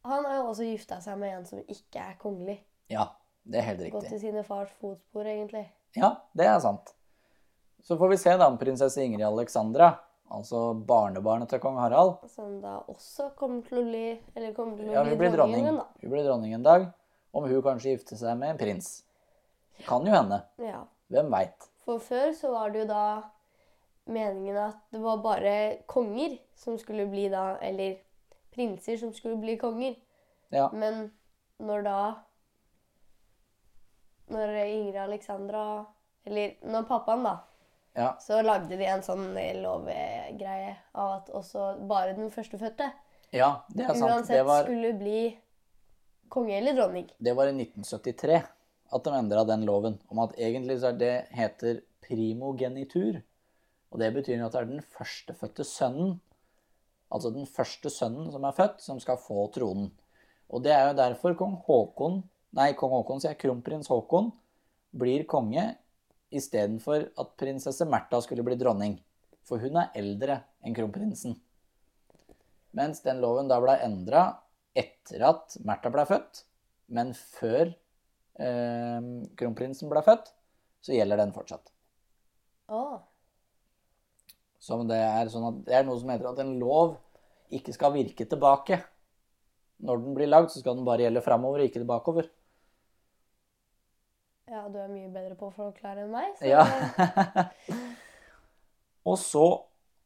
han 0.08 0.24
har 0.24 0.38
jo 0.38 0.46
også 0.52 0.64
gifta 0.64 1.00
seg 1.04 1.18
med 1.20 1.34
en 1.36 1.44
som 1.48 1.58
ikke 1.68 2.00
er 2.00 2.14
kongelig. 2.22 2.58
Ja, 2.88 3.10
det 3.44 3.60
er 3.60 3.66
helt 3.68 3.80
riktig. 3.84 3.92
Gått 4.00 4.12
i 4.16 4.20
sine 4.22 4.44
fars 4.46 4.70
fotspor, 4.80 5.26
egentlig. 5.28 5.66
Ja, 5.98 6.14
det 6.38 6.46
er 6.48 6.60
sant. 6.64 6.94
Så 7.84 7.96
får 8.00 8.08
vi 8.14 8.16
se 8.20 8.36
da 8.40 8.46
om 8.48 8.56
prinsesse 8.60 9.02
Ingrid 9.04 9.26
Alexandra, 9.26 9.90
altså 10.30 10.72
barnebarnet 10.86 11.48
til 11.52 11.60
kong 11.62 11.76
Harald. 11.80 12.16
Som 12.32 12.60
da 12.62 12.78
også 12.88 13.30
kommer 13.36 13.62
til 13.68 13.78
å 13.82 13.84
bli 13.86 14.06
Eller 14.36 14.52
kommer 14.56 14.76
til 14.80 14.88
å 14.90 14.92
Ja, 14.96 15.02
bli 15.04 15.16
dronning. 15.16 15.36
dronningen, 15.36 15.76
da. 15.82 15.86
Hun 16.02 16.10
blir 16.10 16.24
dronning 16.26 16.54
en 16.54 16.62
dag. 16.66 16.88
Om 17.34 17.44
hun 17.48 17.62
kanskje 17.62 17.92
gifter 17.96 18.16
seg 18.16 18.38
med 18.40 18.50
en 18.54 18.58
prins. 18.58 19.02
Kan 19.86 20.04
jo 20.06 20.12
hende. 20.12 20.42
Ja. 20.58 20.84
Hvem 21.12 21.30
veit. 21.30 21.68
For 21.84 21.98
før 22.00 22.32
så 22.36 22.50
var 22.52 22.70
det 22.72 22.80
jo 22.86 22.86
da 22.90 23.02
meningen 24.08 24.56
at 24.56 24.78
det 24.90 25.00
var 25.02 25.20
bare 25.22 25.54
konger 25.86 26.38
som 26.56 26.78
skulle 26.80 27.06
bli 27.06 27.28
da 27.32 27.58
Eller 27.62 27.98
prinser 28.54 28.96
som 28.96 29.12
skulle 29.14 29.36
bli 29.36 29.56
konger. 29.60 29.94
Ja. 30.50 30.70
Men 30.72 31.10
når 31.60 31.82
da 31.86 31.98
Når 34.28 34.54
Ingrid 34.64 35.00
Alexandra 35.00 35.86
Eller 36.24 36.56
når 36.62 36.82
pappaen, 36.88 37.24
da, 37.24 37.36
ja. 37.96 38.10
så 38.20 38.42
lagde 38.44 38.76
de 38.76 38.84
en 38.84 39.02
sånn 39.04 39.30
lovgreie 39.62 40.74
av 40.92 41.12
at 41.22 41.30
også 41.32 41.70
bare 41.88 42.12
den 42.18 42.28
førstefødte 42.34 42.90
Ja, 43.32 43.62
det 43.72 43.86
er 43.86 43.94
sant. 43.94 44.10
uansett 44.10 44.36
Det 44.36 44.44
var, 44.48 44.66
skulle 44.68 44.92
bli 44.98 45.22
konge 46.28 46.58
eller 46.58 46.76
dronning. 46.76 47.06
det 47.16 47.32
var 47.36 47.48
i 47.48 47.54
1973 47.56 48.42
at 48.92 49.04
de 49.04 49.14
endra 49.16 49.44
den 49.48 49.64
loven 49.68 49.96
om 50.12 50.20
at 50.24 50.36
egentlig 50.36 50.78
så 50.80 50.90
er 50.92 50.98
det 51.00 51.14
heter 51.36 51.80
primogenitur. 52.04 53.22
Og 53.92 54.00
det 54.02 54.10
betyr 54.14 54.42
at 54.44 54.52
det 54.52 54.60
er 54.60 54.68
den 54.68 54.84
førstefødte 54.84 55.64
sønnen, 55.64 56.18
altså 57.12 57.32
den 57.32 57.48
første 57.48 57.90
sønnen 57.92 58.28
som 58.32 58.44
er 58.44 58.56
født, 58.56 58.82
som 58.84 59.00
skal 59.00 59.20
få 59.22 59.46
tronen. 59.54 59.88
Og 60.48 60.64
det 60.64 60.72
er 60.74 60.90
jo 60.90 60.98
derfor 60.98 61.36
kong 61.36 61.56
Håkon, 61.66 62.22
nei, 62.56 62.72
kong 62.76 62.92
Håkon, 62.96 63.20
sier 63.20 63.34
jeg, 63.34 63.42
kronprins 63.44 63.90
Håkon 63.92 64.30
blir 64.98 65.24
konge 65.28 65.64
istedenfor 66.34 67.08
at 67.20 67.36
prinsesse 67.40 67.86
Märtha 67.88 68.20
skulle 68.24 68.44
bli 68.44 68.56
dronning. 68.60 68.98
For 69.48 69.60
hun 69.62 69.78
er 69.80 69.92
eldre 69.96 70.42
enn 70.64 70.76
kronprinsen. 70.76 71.36
Mens 72.76 73.00
den 73.04 73.22
loven 73.24 73.48
da 73.48 73.60
ble 73.64 73.78
endra 73.84 74.24
etter 74.76 75.24
at 75.30 75.56
Märtha 75.64 75.92
ble 75.92 76.04
født, 76.08 76.42
men 76.92 77.14
før 77.16 77.72
eh, 78.40 79.08
kronprinsen 79.40 79.88
ble 79.92 80.04
født, 80.04 80.32
så 80.84 80.96
gjelder 80.96 81.24
den 81.24 81.32
fortsatt. 81.36 81.72
Å. 82.68 83.00
Så 84.68 84.76
det 84.84 84.98
er, 85.00 85.30
sånn 85.32 85.46
at, 85.48 85.60
det 85.64 85.76
er 85.78 85.84
noe 85.86 85.96
som 85.96 86.10
heter 86.12 86.28
at 86.28 86.40
en 86.42 86.58
lov 86.60 86.98
ikke 87.56 87.72
skal 87.72 87.94
virke 87.94 88.26
tilbake. 88.28 88.76
Når 89.80 90.02
den 90.02 90.16
blir 90.18 90.28
lagd, 90.28 90.50
så 90.52 90.60
skal 90.60 90.76
den 90.76 90.84
bare 90.84 91.06
gjelde 91.06 91.22
framover, 91.24 91.62
ikke 91.64 91.80
tilbakeover. 91.80 92.28
Ja, 94.48 94.66
du 94.68 94.76
er 94.80 94.90
mye 94.90 95.08
bedre 95.12 95.36
på 95.38 95.48
å 95.48 95.54
forklare 95.54 96.04
enn 96.04 96.12
meg. 96.12 96.34
Så 96.36 96.50
Ja. 96.50 96.66
Og 99.08 99.16
så 99.20 99.44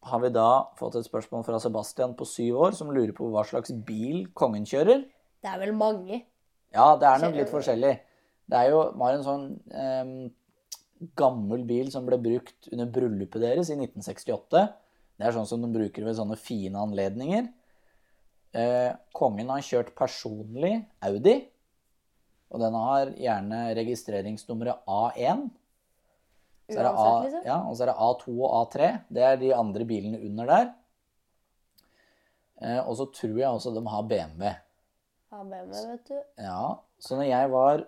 har 0.06 0.20
vi 0.22 0.30
da 0.34 0.48
fått 0.78 0.98
et 0.98 1.08
spørsmål 1.08 1.42
fra 1.46 1.58
Sebastian 1.62 2.14
på 2.18 2.26
syv 2.26 2.60
år, 2.68 2.76
som 2.78 2.90
lurer 2.94 3.14
på 3.16 3.30
hva 3.32 3.42
slags 3.46 3.74
bil 3.86 4.28
kongen 4.38 4.66
kjører. 4.68 5.08
det 5.42 5.50
er 5.50 5.58
vel 5.58 5.74
mange. 5.74 6.22
Ja, 6.74 6.94
det 6.98 7.08
er 7.08 7.22
nok 7.22 7.34
litt 7.34 7.50
forskjellig. 7.50 7.96
Det 8.50 8.58
er 8.58 8.70
jo 8.70 8.84
var 8.98 9.16
en 9.16 9.26
sånn 9.26 9.44
em, 9.74 10.12
gammel 11.18 11.64
bil 11.68 11.90
som 11.92 12.06
ble 12.06 12.18
brukt 12.22 12.68
under 12.72 12.90
bryllupet 12.92 13.42
deres 13.42 13.70
i 13.72 13.76
1968. 13.78 14.66
Det 15.18 15.26
er 15.26 15.34
sånn 15.36 15.48
som 15.48 15.62
de 15.62 15.70
bruker 15.72 16.06
ved 16.06 16.16
sånne 16.18 16.38
fine 16.40 16.80
anledninger. 16.82 17.48
Eh, 18.52 18.90
kongen 19.16 19.48
har 19.52 19.64
kjørt 19.64 19.94
personlig 19.96 20.74
Audi, 21.04 21.38
og 22.52 22.60
den 22.60 22.76
har 22.76 23.12
gjerne 23.16 23.60
registreringsnummeret 23.78 24.84
A1. 24.84 25.46
Så 26.68 26.78
er 26.78 26.86
det 26.86 26.92
A, 26.92 27.06
liksom. 27.24 27.46
ja, 27.48 27.58
og 27.68 27.76
så 27.76 27.84
er 27.84 27.90
det 27.90 27.96
A2 28.06 28.34
og 28.36 28.52
A3. 28.58 28.90
Det 29.12 29.24
er 29.28 29.40
de 29.40 29.54
andre 29.56 29.86
bilene 29.88 30.20
under 30.20 30.50
der. 30.52 30.68
Eh, 32.62 32.80
og 32.82 32.94
så 33.00 33.08
tror 33.14 33.40
jeg 33.40 33.48
også 33.48 33.72
de 33.74 33.82
har 33.88 34.06
BMW. 34.08 34.52
Har 35.32 35.48
BMW, 35.48 35.82
vet 35.94 36.12
du. 36.12 36.18
Ja, 36.44 36.62
så 37.00 37.18
når 37.18 37.30
jeg 37.30 37.50
var 37.52 37.86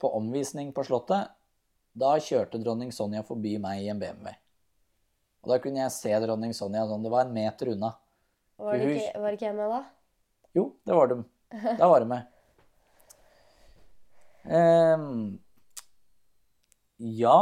på 0.00 0.10
omvisning 0.16 0.72
på 0.76 0.84
Slottet, 0.84 1.32
da 1.96 2.16
kjørte 2.20 2.60
dronning 2.60 2.92
Sonja 2.92 3.22
forbi 3.26 3.56
meg 3.62 3.84
i 3.84 3.90
en 3.92 4.00
BMW. 4.00 4.34
Og 5.44 5.52
da 5.52 5.60
kunne 5.62 5.80
jeg 5.80 5.94
se 5.94 6.12
dronning 6.22 6.52
Sonja 6.56 6.84
sånn, 6.88 7.04
det 7.04 7.12
var 7.12 7.26
en 7.26 7.34
meter 7.36 7.72
unna. 7.72 7.94
Var 8.60 8.80
det 8.80 8.92
ikke, 8.96 9.20
var 9.22 9.36
ikke 9.36 9.46
jeg 9.48 9.56
med 9.56 9.72
da? 9.72 9.82
Jo, 10.56 10.70
det 10.88 10.96
var 10.96 11.12
de. 11.12 11.20
Da 11.78 11.88
var 11.88 12.02
de 12.02 12.08
med. 12.10 12.32
Um, 14.46 15.38
ja 17.02 17.38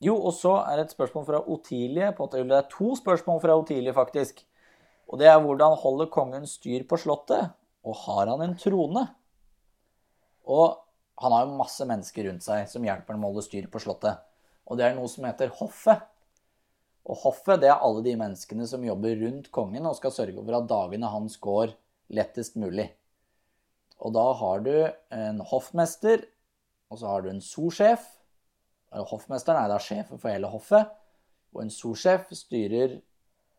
Jo, 0.00 0.14
og 0.16 0.32
så 0.32 0.54
er 0.62 0.78
det 0.78 0.86
et 0.86 0.94
spørsmål 0.94 1.26
fra 1.28 1.40
Otilie. 1.52 2.08
Det 2.16 2.56
er 2.56 2.70
to 2.72 2.94
spørsmål 2.96 3.42
fra 3.42 3.56
Otilie, 3.56 3.92
faktisk. 3.96 4.40
Og 5.08 5.20
det 5.20 5.28
er 5.28 5.40
hvordan 5.40 5.76
holder 5.80 6.10
kongen 6.12 6.46
styr 6.48 6.86
på 6.88 6.98
Slottet? 7.00 7.52
Og 7.84 7.96
har 8.06 8.32
han 8.32 8.42
en 8.44 8.56
trone? 8.60 9.04
Og 10.44 10.83
han 11.20 11.32
har 11.32 11.44
jo 11.44 11.58
masse 11.58 11.86
mennesker 11.86 12.28
rundt 12.28 12.44
seg 12.46 12.66
som 12.70 12.84
hjelper 12.84 13.14
ham 13.14 13.24
å 13.26 13.30
holde 13.30 13.44
styr 13.46 13.68
på 13.70 13.82
Slottet. 13.82 14.18
Og 14.66 14.78
det 14.80 14.88
er 14.88 14.96
noe 14.96 15.10
som 15.10 15.26
heter 15.28 15.52
hoffet. 15.60 16.02
Og 17.04 17.20
hoffet 17.20 17.60
det 17.62 17.68
er 17.70 17.84
alle 17.84 18.02
de 18.06 18.14
menneskene 18.18 18.66
som 18.66 18.84
jobber 18.84 19.18
rundt 19.20 19.50
kongen 19.54 19.86
og 19.86 19.96
skal 19.98 20.14
sørge 20.14 20.40
for 20.40 20.56
at 20.56 20.68
dagene 20.70 21.10
hans 21.12 21.36
går 21.42 21.74
lettest 22.14 22.56
mulig. 22.60 22.88
Og 24.02 24.14
da 24.16 24.24
har 24.40 24.64
du 24.64 24.74
en 25.14 25.40
hoffmester, 25.46 26.24
og 26.90 27.00
så 27.00 27.12
har 27.12 27.24
du 27.24 27.30
en 27.30 27.44
sorsjef. 27.44 28.08
Hoffmesteren 28.94 29.60
er 29.60 29.70
da 29.70 29.78
sjefen 29.82 30.20
for 30.20 30.32
hele 30.32 30.50
hoffet. 30.50 30.90
Og 31.54 31.62
en 31.64 31.72
sorsjef 31.72 32.32
styrer 32.34 32.98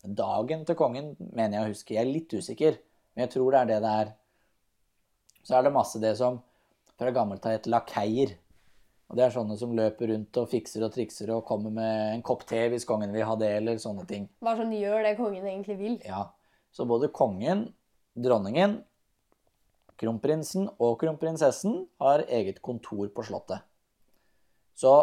dagen 0.05 0.65
til 0.67 0.77
kongen, 0.77 1.13
mener 1.31 1.59
jeg 1.59 1.63
å 1.63 1.71
huske. 1.71 1.95
Jeg 1.95 2.03
er 2.03 2.11
litt 2.11 2.35
usikker, 2.35 2.77
men 3.15 3.25
jeg 3.25 3.35
tror 3.37 3.53
det 3.53 3.61
er 3.61 3.71
det 3.71 3.79
det 3.85 3.93
er. 4.03 4.11
Så 5.45 5.55
er 5.55 5.65
det 5.65 5.73
masse 5.75 6.01
det 6.01 6.15
som 6.19 6.41
fra 6.99 7.11
gammelt 7.15 7.45
av 7.45 7.55
het 7.55 7.69
lakeier. 7.69 8.35
Og 9.05 9.19
det 9.19 9.27
er 9.27 9.35
sånne 9.35 9.57
som 9.59 9.75
løper 9.77 10.09
rundt 10.09 10.37
og 10.41 10.49
fikser 10.49 10.87
og 10.87 10.93
trikser 10.95 11.29
og 11.35 11.45
kommer 11.45 11.73
med 11.73 12.15
en 12.15 12.23
kopp 12.25 12.45
te 12.49 12.63
hvis 12.71 12.87
kongen 12.89 13.13
vil 13.13 13.27
ha 13.27 13.35
det, 13.37 13.51
eller 13.59 13.77
sånne 13.81 14.07
ting. 14.09 14.25
Bare 14.45 14.63
sånn 14.63 14.73
gjør 14.73 15.05
det 15.05 15.13
kongen 15.19 15.45
egentlig 15.45 15.77
vil. 15.77 15.99
Ja, 16.07 16.23
så 16.73 16.87
både 16.89 17.11
kongen, 17.13 17.67
dronningen, 18.17 18.79
kronprinsen 20.01 20.67
og 20.81 20.97
kronprinsessen 21.03 21.83
har 22.01 22.25
eget 22.27 22.61
kontor 22.65 23.11
på 23.13 23.27
slottet. 23.27 23.61
Så 24.75 24.97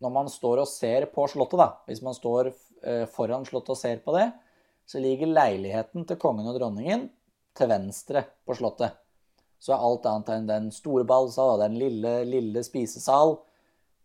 når 0.00 0.12
man 0.14 0.30
står 0.30 0.62
og 0.62 0.70
ser 0.70 1.08
på 1.12 1.24
slottet, 1.28 1.58
da, 1.60 1.70
hvis 1.88 2.04
man 2.04 2.14
står 2.16 2.52
eh, 2.52 3.06
foran 3.10 3.48
slottet 3.48 3.74
og 3.74 3.80
ser 3.80 4.04
på 4.04 4.14
det, 4.16 4.28
så 4.88 5.00
ligger 5.02 5.30
leiligheten 5.30 6.06
til 6.06 6.18
kongen 6.20 6.48
og 6.50 6.56
dronningen 6.58 7.08
til 7.56 7.70
venstre 7.70 8.24
på 8.46 8.56
slottet. 8.58 8.96
Så 9.60 9.74
er 9.74 9.82
alt 9.84 10.06
annet 10.08 10.30
enn 10.32 10.46
den 10.48 10.70
store 10.72 11.04
ballsal 11.04 11.54
og 11.54 11.60
den 11.60 11.76
lille, 11.78 12.14
lille 12.24 12.62
spisesal 12.64 13.34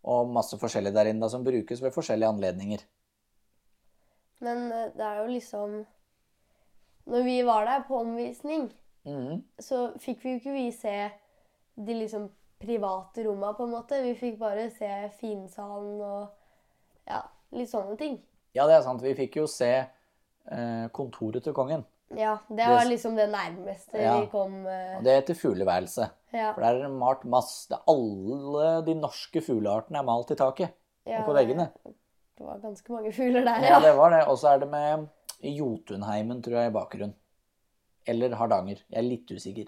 og 0.06 0.28
masse 0.30 0.58
forskjellig 0.60 0.92
der 0.94 1.08
inne 1.10 1.24
da, 1.24 1.30
som 1.32 1.44
brukes 1.46 1.80
ved 1.82 1.94
forskjellige 1.94 2.28
anledninger. 2.28 2.82
Men 4.44 4.66
eh, 4.72 4.90
det 4.96 5.04
er 5.06 5.22
jo 5.22 5.30
liksom 5.32 5.76
Når 7.06 7.22
vi 7.24 7.36
var 7.46 7.64
der 7.64 7.84
på 7.88 8.00
omvisning, 8.02 8.68
Mhm. 9.06 9.42
så 9.62 9.92
fikk 10.02 10.24
vi 10.24 10.30
jo 10.32 10.38
ikke 10.40 10.52
vi 10.52 10.70
se 10.74 11.10
de 11.76 11.94
liksom 11.94 12.24
private 12.58 13.22
romma, 13.22 13.52
på 13.54 13.62
en 13.64 13.70
måte. 13.70 14.02
Vi 14.02 14.14
fikk 14.18 14.38
bare 14.40 14.70
se 14.70 14.88
finsalen 15.20 16.00
og 16.02 16.26
ja, 17.06 17.20
litt 17.52 17.70
sånne 17.70 17.96
ting. 18.00 18.16
Ja, 18.56 18.66
det 18.66 18.74
er 18.74 18.82
sant. 18.82 19.02
Vi 19.04 19.14
fikk 19.14 19.36
jo 19.36 19.46
se 19.46 19.68
eh, 20.50 20.88
kontoret 20.92 21.44
til 21.44 21.54
kongen. 21.54 21.84
Ja, 22.14 22.36
det 22.48 22.66
var 22.70 22.84
liksom 22.86 23.16
det 23.18 23.26
nærmeste 23.32 23.98
Ja. 23.98 24.20
vi 24.20 24.28
kom 24.30 24.60
eh, 24.66 24.96
Og 24.98 25.04
det 25.04 25.14
heter 25.16 25.34
fugleværelse. 25.34 26.06
ja, 26.32 26.52
For 26.54 26.60
der 26.62 26.76
er 26.76 26.82
det 26.86 26.90
malt 26.94 27.24
masse 27.24 27.68
det 27.72 27.80
Alle 27.90 28.68
de 28.86 28.94
norske 28.94 29.42
fugleartene 29.42 29.98
er 29.98 30.06
malt 30.06 30.30
i 30.30 30.36
taket 30.38 30.70
ja, 31.04 31.18
og 31.20 31.26
på 31.26 31.34
veggene. 31.34 31.66
Det 32.36 32.46
var 32.46 32.58
ganske 32.62 32.92
mange 32.92 33.12
fugler 33.12 33.42
der, 33.44 33.58
Ja, 33.64 33.68
ja. 33.74 33.80
det 33.80 33.96
var 33.96 34.10
det. 34.10 34.22
Og 34.28 34.38
så 34.38 34.52
er 34.54 34.58
det 34.62 34.68
med 34.70 35.08
Jotunheimen, 35.42 36.42
tror 36.42 36.60
jeg, 36.60 36.70
i 36.70 36.74
bakgrunnen. 36.74 37.14
Eller 38.06 38.34
Hardanger. 38.38 38.82
Jeg 38.90 38.98
er 38.98 39.02
litt 39.08 39.30
usikker. 39.30 39.66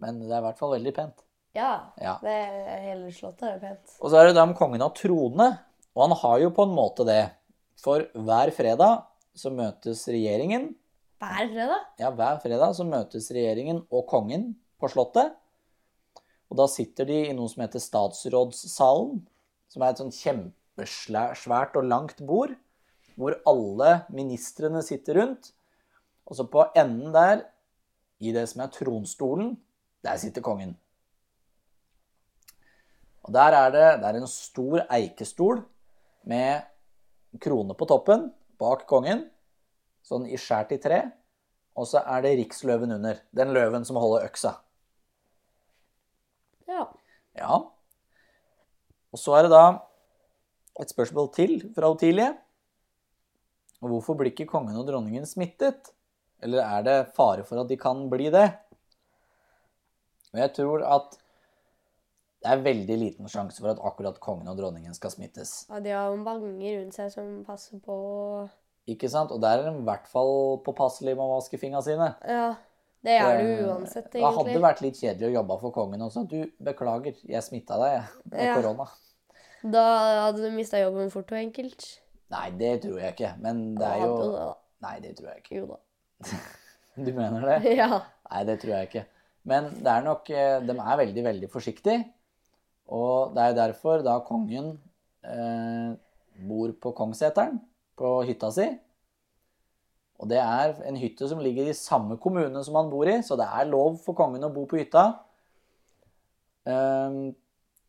Men 0.00 0.20
det 0.20 0.30
er 0.30 0.38
i 0.42 0.46
hvert 0.46 0.58
fall 0.60 0.74
veldig 0.76 0.92
pent. 0.94 1.24
Ja, 1.56 1.90
Ja. 2.00 2.18
det 2.22 2.34
hele 2.84 3.10
slottet 3.12 3.48
er 3.48 3.58
pent. 3.62 3.96
Og 4.00 4.10
så 4.10 4.20
er 4.20 4.26
det 4.28 4.34
da 4.36 4.42
om 4.42 4.54
kongen 4.54 4.82
av 4.82 4.92
trone. 4.94 5.48
Og 5.96 6.02
han 6.08 6.16
har 6.20 6.38
jo 6.40 6.50
på 6.50 6.62
en 6.68 6.74
måte 6.76 7.06
det. 7.06 7.30
For 7.80 8.04
hver 8.14 8.50
fredag 8.52 9.04
så 9.34 9.50
møtes 9.50 10.04
regjeringen 10.10 10.74
Hver 11.18 11.48
fredag? 11.50 11.86
Ja, 11.98 12.12
hver 12.14 12.38
fredag 12.38 12.74
så 12.78 12.84
møtes 12.86 13.26
regjeringen 13.34 13.80
og 13.90 14.04
kongen 14.06 14.52
på 14.78 14.90
Slottet. 14.92 15.32
Og 16.48 16.60
da 16.60 16.68
sitter 16.70 17.08
de 17.08 17.16
i 17.26 17.34
noe 17.34 17.50
som 17.50 17.64
heter 17.64 17.82
statsrådssalen, 17.82 19.16
som 19.68 19.82
er 19.82 19.92
et 19.92 20.00
sånn 20.00 20.14
kjempesvært 20.14 21.74
og 21.76 21.88
langt 21.90 22.22
bord, 22.24 22.54
hvor 23.18 23.34
alle 23.50 24.04
ministrene 24.14 24.80
sitter 24.86 25.18
rundt. 25.18 25.50
Og 26.30 26.38
så 26.38 26.46
på 26.46 26.68
enden 26.78 27.10
der, 27.16 27.42
i 28.22 28.30
det 28.34 28.46
som 28.50 28.62
er 28.62 28.70
tronstolen, 28.74 29.56
der 30.06 30.20
sitter 30.22 30.44
kongen. 30.44 30.76
Og 33.26 33.34
der 33.34 33.58
er 33.58 33.74
det, 33.74 33.88
det 34.00 34.08
er 34.08 34.20
en 34.20 34.30
stor 34.30 34.84
eikestol 34.86 35.64
med 36.30 36.62
krone 37.42 37.74
på 37.76 37.90
toppen 37.90 38.30
bak 38.58 38.86
kongen, 38.90 39.26
sånn 40.06 40.26
i 40.28 40.38
skjært 40.40 40.74
i 40.76 40.80
tre. 40.82 41.00
Og 41.78 41.86
så 41.86 42.02
er 42.02 42.24
det 42.24 42.36
riksløven 42.40 42.96
under. 42.96 43.20
Den 43.34 43.52
løven 43.54 43.84
som 43.86 44.00
holder 44.00 44.26
øksa. 44.26 44.56
Ja. 46.68 46.88
Ja. 47.38 47.60
Og 49.12 49.20
så 49.20 49.36
er 49.38 49.46
det 49.46 49.52
da 49.54 49.64
et 50.82 50.90
spørsmål 50.92 51.30
til 51.34 51.60
fra 51.74 51.90
Otilie. 51.90 52.32
Og 53.78 53.92
Hvorfor 53.94 54.18
blir 54.18 54.32
ikke 54.32 54.48
kongen 54.50 54.76
og 54.78 54.88
dronningen 54.88 55.26
smittet? 55.26 55.92
Eller 56.42 56.62
er 56.64 56.82
det 56.86 56.98
fare 57.16 57.44
for 57.46 57.62
at 57.62 57.70
de 57.70 57.78
kan 57.78 58.04
bli 58.10 58.28
det? 58.34 58.48
Og 60.34 60.42
jeg 60.42 60.54
tror 60.58 60.84
at 60.86 61.16
det 62.38 62.50
er 62.52 62.62
veldig 62.62 62.96
liten 63.00 63.30
sjanse 63.30 63.58
for 63.58 63.72
at 63.72 63.80
akkurat 63.82 64.18
kongen 64.22 64.50
og 64.50 64.58
dronningen 64.58 64.94
skal 64.94 65.10
smittes. 65.10 65.64
ja, 65.70 65.80
de 65.82 65.90
har 65.90 66.14
mange 66.14 66.74
rundt 66.76 66.94
seg 66.94 67.10
som 67.10 67.40
passer 67.46 67.80
på 67.82 67.96
Ikke 68.88 69.10
sant? 69.12 69.32
Og 69.34 69.40
der 69.42 69.60
er 69.60 69.68
de 69.68 69.74
i 69.82 69.84
hvert 69.86 70.06
fall 70.08 70.32
påpasselige 70.64 71.18
med 71.18 71.26
å 71.26 71.34
vaske 71.36 71.60
fingrene 71.60 71.84
sine. 71.84 72.08
Ja, 72.24 72.46
det 73.04 73.18
er 73.20 73.42
du 73.42 73.50
uansett, 73.68 74.08
egentlig. 74.08 74.22
Det 74.22 74.34
hadde 74.38 74.62
vært 74.64 74.80
litt 74.84 75.00
kjedelig 75.00 75.28
å 75.28 75.34
jobbe 75.36 75.58
for 75.60 75.74
kongen 75.76 76.04
også. 76.06 76.24
Du, 76.30 76.38
beklager, 76.64 77.18
jeg 77.28 77.44
smitta 77.46 77.76
deg 77.82 77.92
jeg, 77.98 78.06
med 78.32 78.46
Ja. 78.46 78.54
korona. 78.56 78.88
Da 79.62 79.84
hadde 80.28 80.42
du 80.46 80.54
mista 80.54 80.80
jobben 80.80 81.10
fort 81.12 81.32
og 81.34 81.38
enkelt. 81.38 81.86
Nei, 82.30 82.46
det 82.60 82.72
tror 82.84 82.98
jeg 83.02 83.14
ikke. 83.16 83.34
Men 83.42 83.74
det 83.78 83.86
er 83.86 84.02
jo. 84.06 84.54
Nei, 84.84 84.96
det 85.04 85.14
tror 85.18 85.30
jeg 85.32 85.44
ikke. 85.44 85.60
Jo 85.60 85.66
da. 85.74 85.78
Du 86.98 87.12
mener 87.14 87.44
det? 87.46 87.58
Ja. 87.78 88.02
Nei, 88.30 88.42
det 88.48 88.58
tror 88.62 88.74
jeg 88.74 88.88
ikke. 88.88 89.04
Men 89.48 89.68
det 89.78 89.92
er 89.92 90.02
nok 90.04 90.28
eh, 90.34 90.58
De 90.66 90.74
er 90.74 90.98
veldig, 91.00 91.24
veldig 91.24 91.48
forsiktige. 91.52 92.04
Og 92.88 93.34
det 93.36 93.44
er 93.44 93.56
derfor 93.56 94.02
da 94.04 94.16
kongen 94.26 94.72
eh, 95.24 95.92
bor 96.48 96.72
på 96.80 96.92
Kongsseteren, 96.96 97.58
på 97.98 98.12
hytta 98.28 98.50
si. 98.54 98.68
Og 100.18 100.30
det 100.30 100.38
er 100.42 100.74
en 100.88 100.98
hytte 100.98 101.28
som 101.30 101.42
ligger 101.42 101.68
i 101.70 101.76
samme 101.76 102.16
kommune 102.22 102.62
som 102.66 102.78
han 102.78 102.90
bor 102.90 103.06
i, 103.06 103.20
så 103.22 103.36
det 103.38 103.46
er 103.46 103.70
lov 103.70 104.00
for 104.02 104.18
kongen 104.18 104.46
å 104.46 104.54
bo 104.54 104.64
på 104.70 104.80
hytta. 104.80 105.04
Um, 106.68 107.30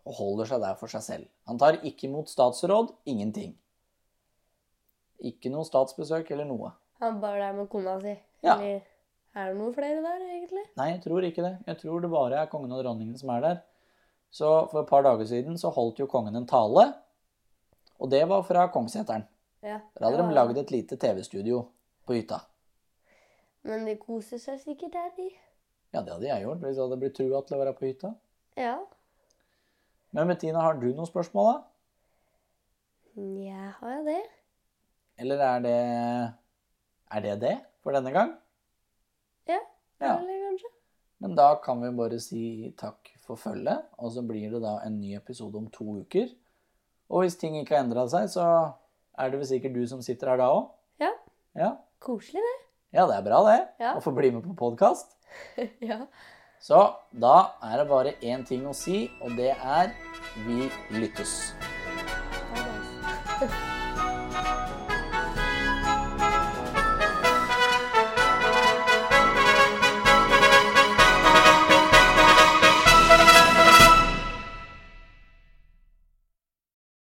og 0.08 0.15
holder 0.17 0.50
seg 0.52 0.62
der 0.63 0.78
for 0.80 0.91
seg 0.91 1.04
selv. 1.06 1.26
Han 1.50 1.58
tar 1.62 1.82
ikke 1.86 2.08
imot 2.08 2.30
statsråd, 2.32 2.93
ingenting. 3.10 3.56
Ikke 5.26 5.52
noe 5.52 5.67
statsbesøk 5.67 6.30
eller 6.34 6.48
noe. 6.48 6.72
Han 7.04 7.19
bare 7.22 7.41
der 7.41 7.58
med 7.58 7.69
kona 7.72 7.98
si. 8.04 8.13
Ja. 8.45 8.56
Eller 8.56 8.86
er 9.36 9.52
det 9.52 9.58
noen 9.60 9.74
flere 9.76 10.00
der, 10.04 10.22
egentlig? 10.30 10.63
Nei, 10.80 10.88
jeg 10.93 11.02
tror 11.04 11.26
ikke 11.28 11.43
det. 11.45 11.56
Jeg 11.67 11.82
tror 11.82 12.06
det 12.06 12.13
bare 12.13 12.39
er 12.43 12.52
kongen 12.52 12.74
og 12.76 12.82
dronningen 12.84 13.17
som 13.19 13.34
er 13.36 13.43
der. 13.45 13.60
Så 14.34 14.48
for 14.69 14.84
et 14.84 14.89
par 14.89 15.04
dager 15.06 15.26
siden 15.28 15.58
så 15.58 15.72
holdt 15.74 16.00
jo 16.02 16.08
kongen 16.10 16.38
en 16.38 16.48
tale, 16.50 16.86
og 18.00 18.12
det 18.13 18.22
var 18.30 18.45
fra 18.48 18.67
Kongsseteren. 18.72 19.26
Ja. 19.62 19.80
Der 19.98 20.06
hadde 20.06 20.24
de 20.24 20.36
lagd 20.36 20.58
et 20.58 20.72
lite 20.72 20.98
TV-studio 21.00 21.63
på 22.08 22.15
hytta. 22.15 22.39
Men 23.67 23.84
de 23.88 23.98
koser 24.00 24.39
seg 24.39 24.60
sikkert 24.63 24.93
der, 24.95 25.10
de. 25.17 25.28
Ja, 25.93 26.02
det 26.06 26.13
hadde 26.13 26.30
jeg 26.30 26.45
gjort 26.45 26.63
hvis 26.63 26.78
jeg 26.78 26.86
hadde 26.86 27.00
blitt 27.02 27.17
trua 27.17 27.41
til 27.43 27.58
å 27.58 27.62
være 27.63 27.76
på 27.76 27.88
hytta. 27.89 28.13
Ja. 28.60 28.78
Men 30.15 30.32
Bettina, 30.32 30.62
har 30.63 30.80
du 30.80 30.88
noen 30.89 31.10
spørsmål, 31.10 31.52
da? 31.52 31.58
Nja, 33.19 33.74
har 33.82 33.98
jeg 33.98 34.06
det? 34.08 34.22
Eller 35.19 35.41
er 35.43 35.63
det 35.65 35.78
Er 37.10 37.24
det 37.26 37.39
det 37.41 37.56
for 37.84 37.91
denne 37.91 38.12
gang? 38.13 38.36
Ja. 39.50 39.60
Ja. 40.00 40.13
Eller 40.15 40.45
kanskje? 40.48 40.69
Men 41.19 41.34
da 41.36 41.56
kan 41.60 41.82
vi 41.82 41.89
bare 41.98 42.19
si 42.24 42.43
takk 42.80 43.10
for 43.26 43.36
følget, 43.36 43.82
og 43.98 44.13
så 44.13 44.22
blir 44.24 44.54
det 44.54 44.62
da 44.63 44.78
en 44.86 45.00
ny 45.02 45.15
episode 45.17 45.58
om 45.58 45.67
to 45.74 45.98
uker. 46.06 46.30
Og 47.10 47.26
hvis 47.26 47.36
ting 47.41 47.58
ikke 47.58 47.76
har 47.76 47.84
endra 47.84 48.06
seg, 48.08 48.30
så 48.32 48.45
er 49.19 49.32
det 49.32 49.39
vel 49.41 49.49
sikkert 49.51 49.75
du 49.75 49.86
som 49.91 50.03
sitter 50.05 50.32
her 50.34 50.41
da 50.41 50.49
òg? 50.55 50.69
Ja. 51.03 51.13
Ja. 51.60 51.71
Koselig, 51.99 52.43
det. 52.43 52.58
ja, 52.95 53.05
det 53.10 53.17
er 53.17 53.25
bra, 53.25 53.39
det. 53.49 53.58
Ja. 53.84 53.95
Å 53.99 54.03
få 54.03 54.13
bli 54.15 54.32
med 54.32 54.45
på 54.47 54.55
podkast. 54.60 55.17
ja. 55.91 56.05
Så 56.63 56.79
da 57.12 57.36
er 57.63 57.82
det 57.82 57.89
bare 57.91 58.15
én 58.23 58.45
ting 58.47 58.65
å 58.67 58.75
si, 58.75 59.08
og 59.23 59.36
det 59.39 59.53
er 59.55 59.91
vi 60.47 60.67
lyttes. 60.95 61.53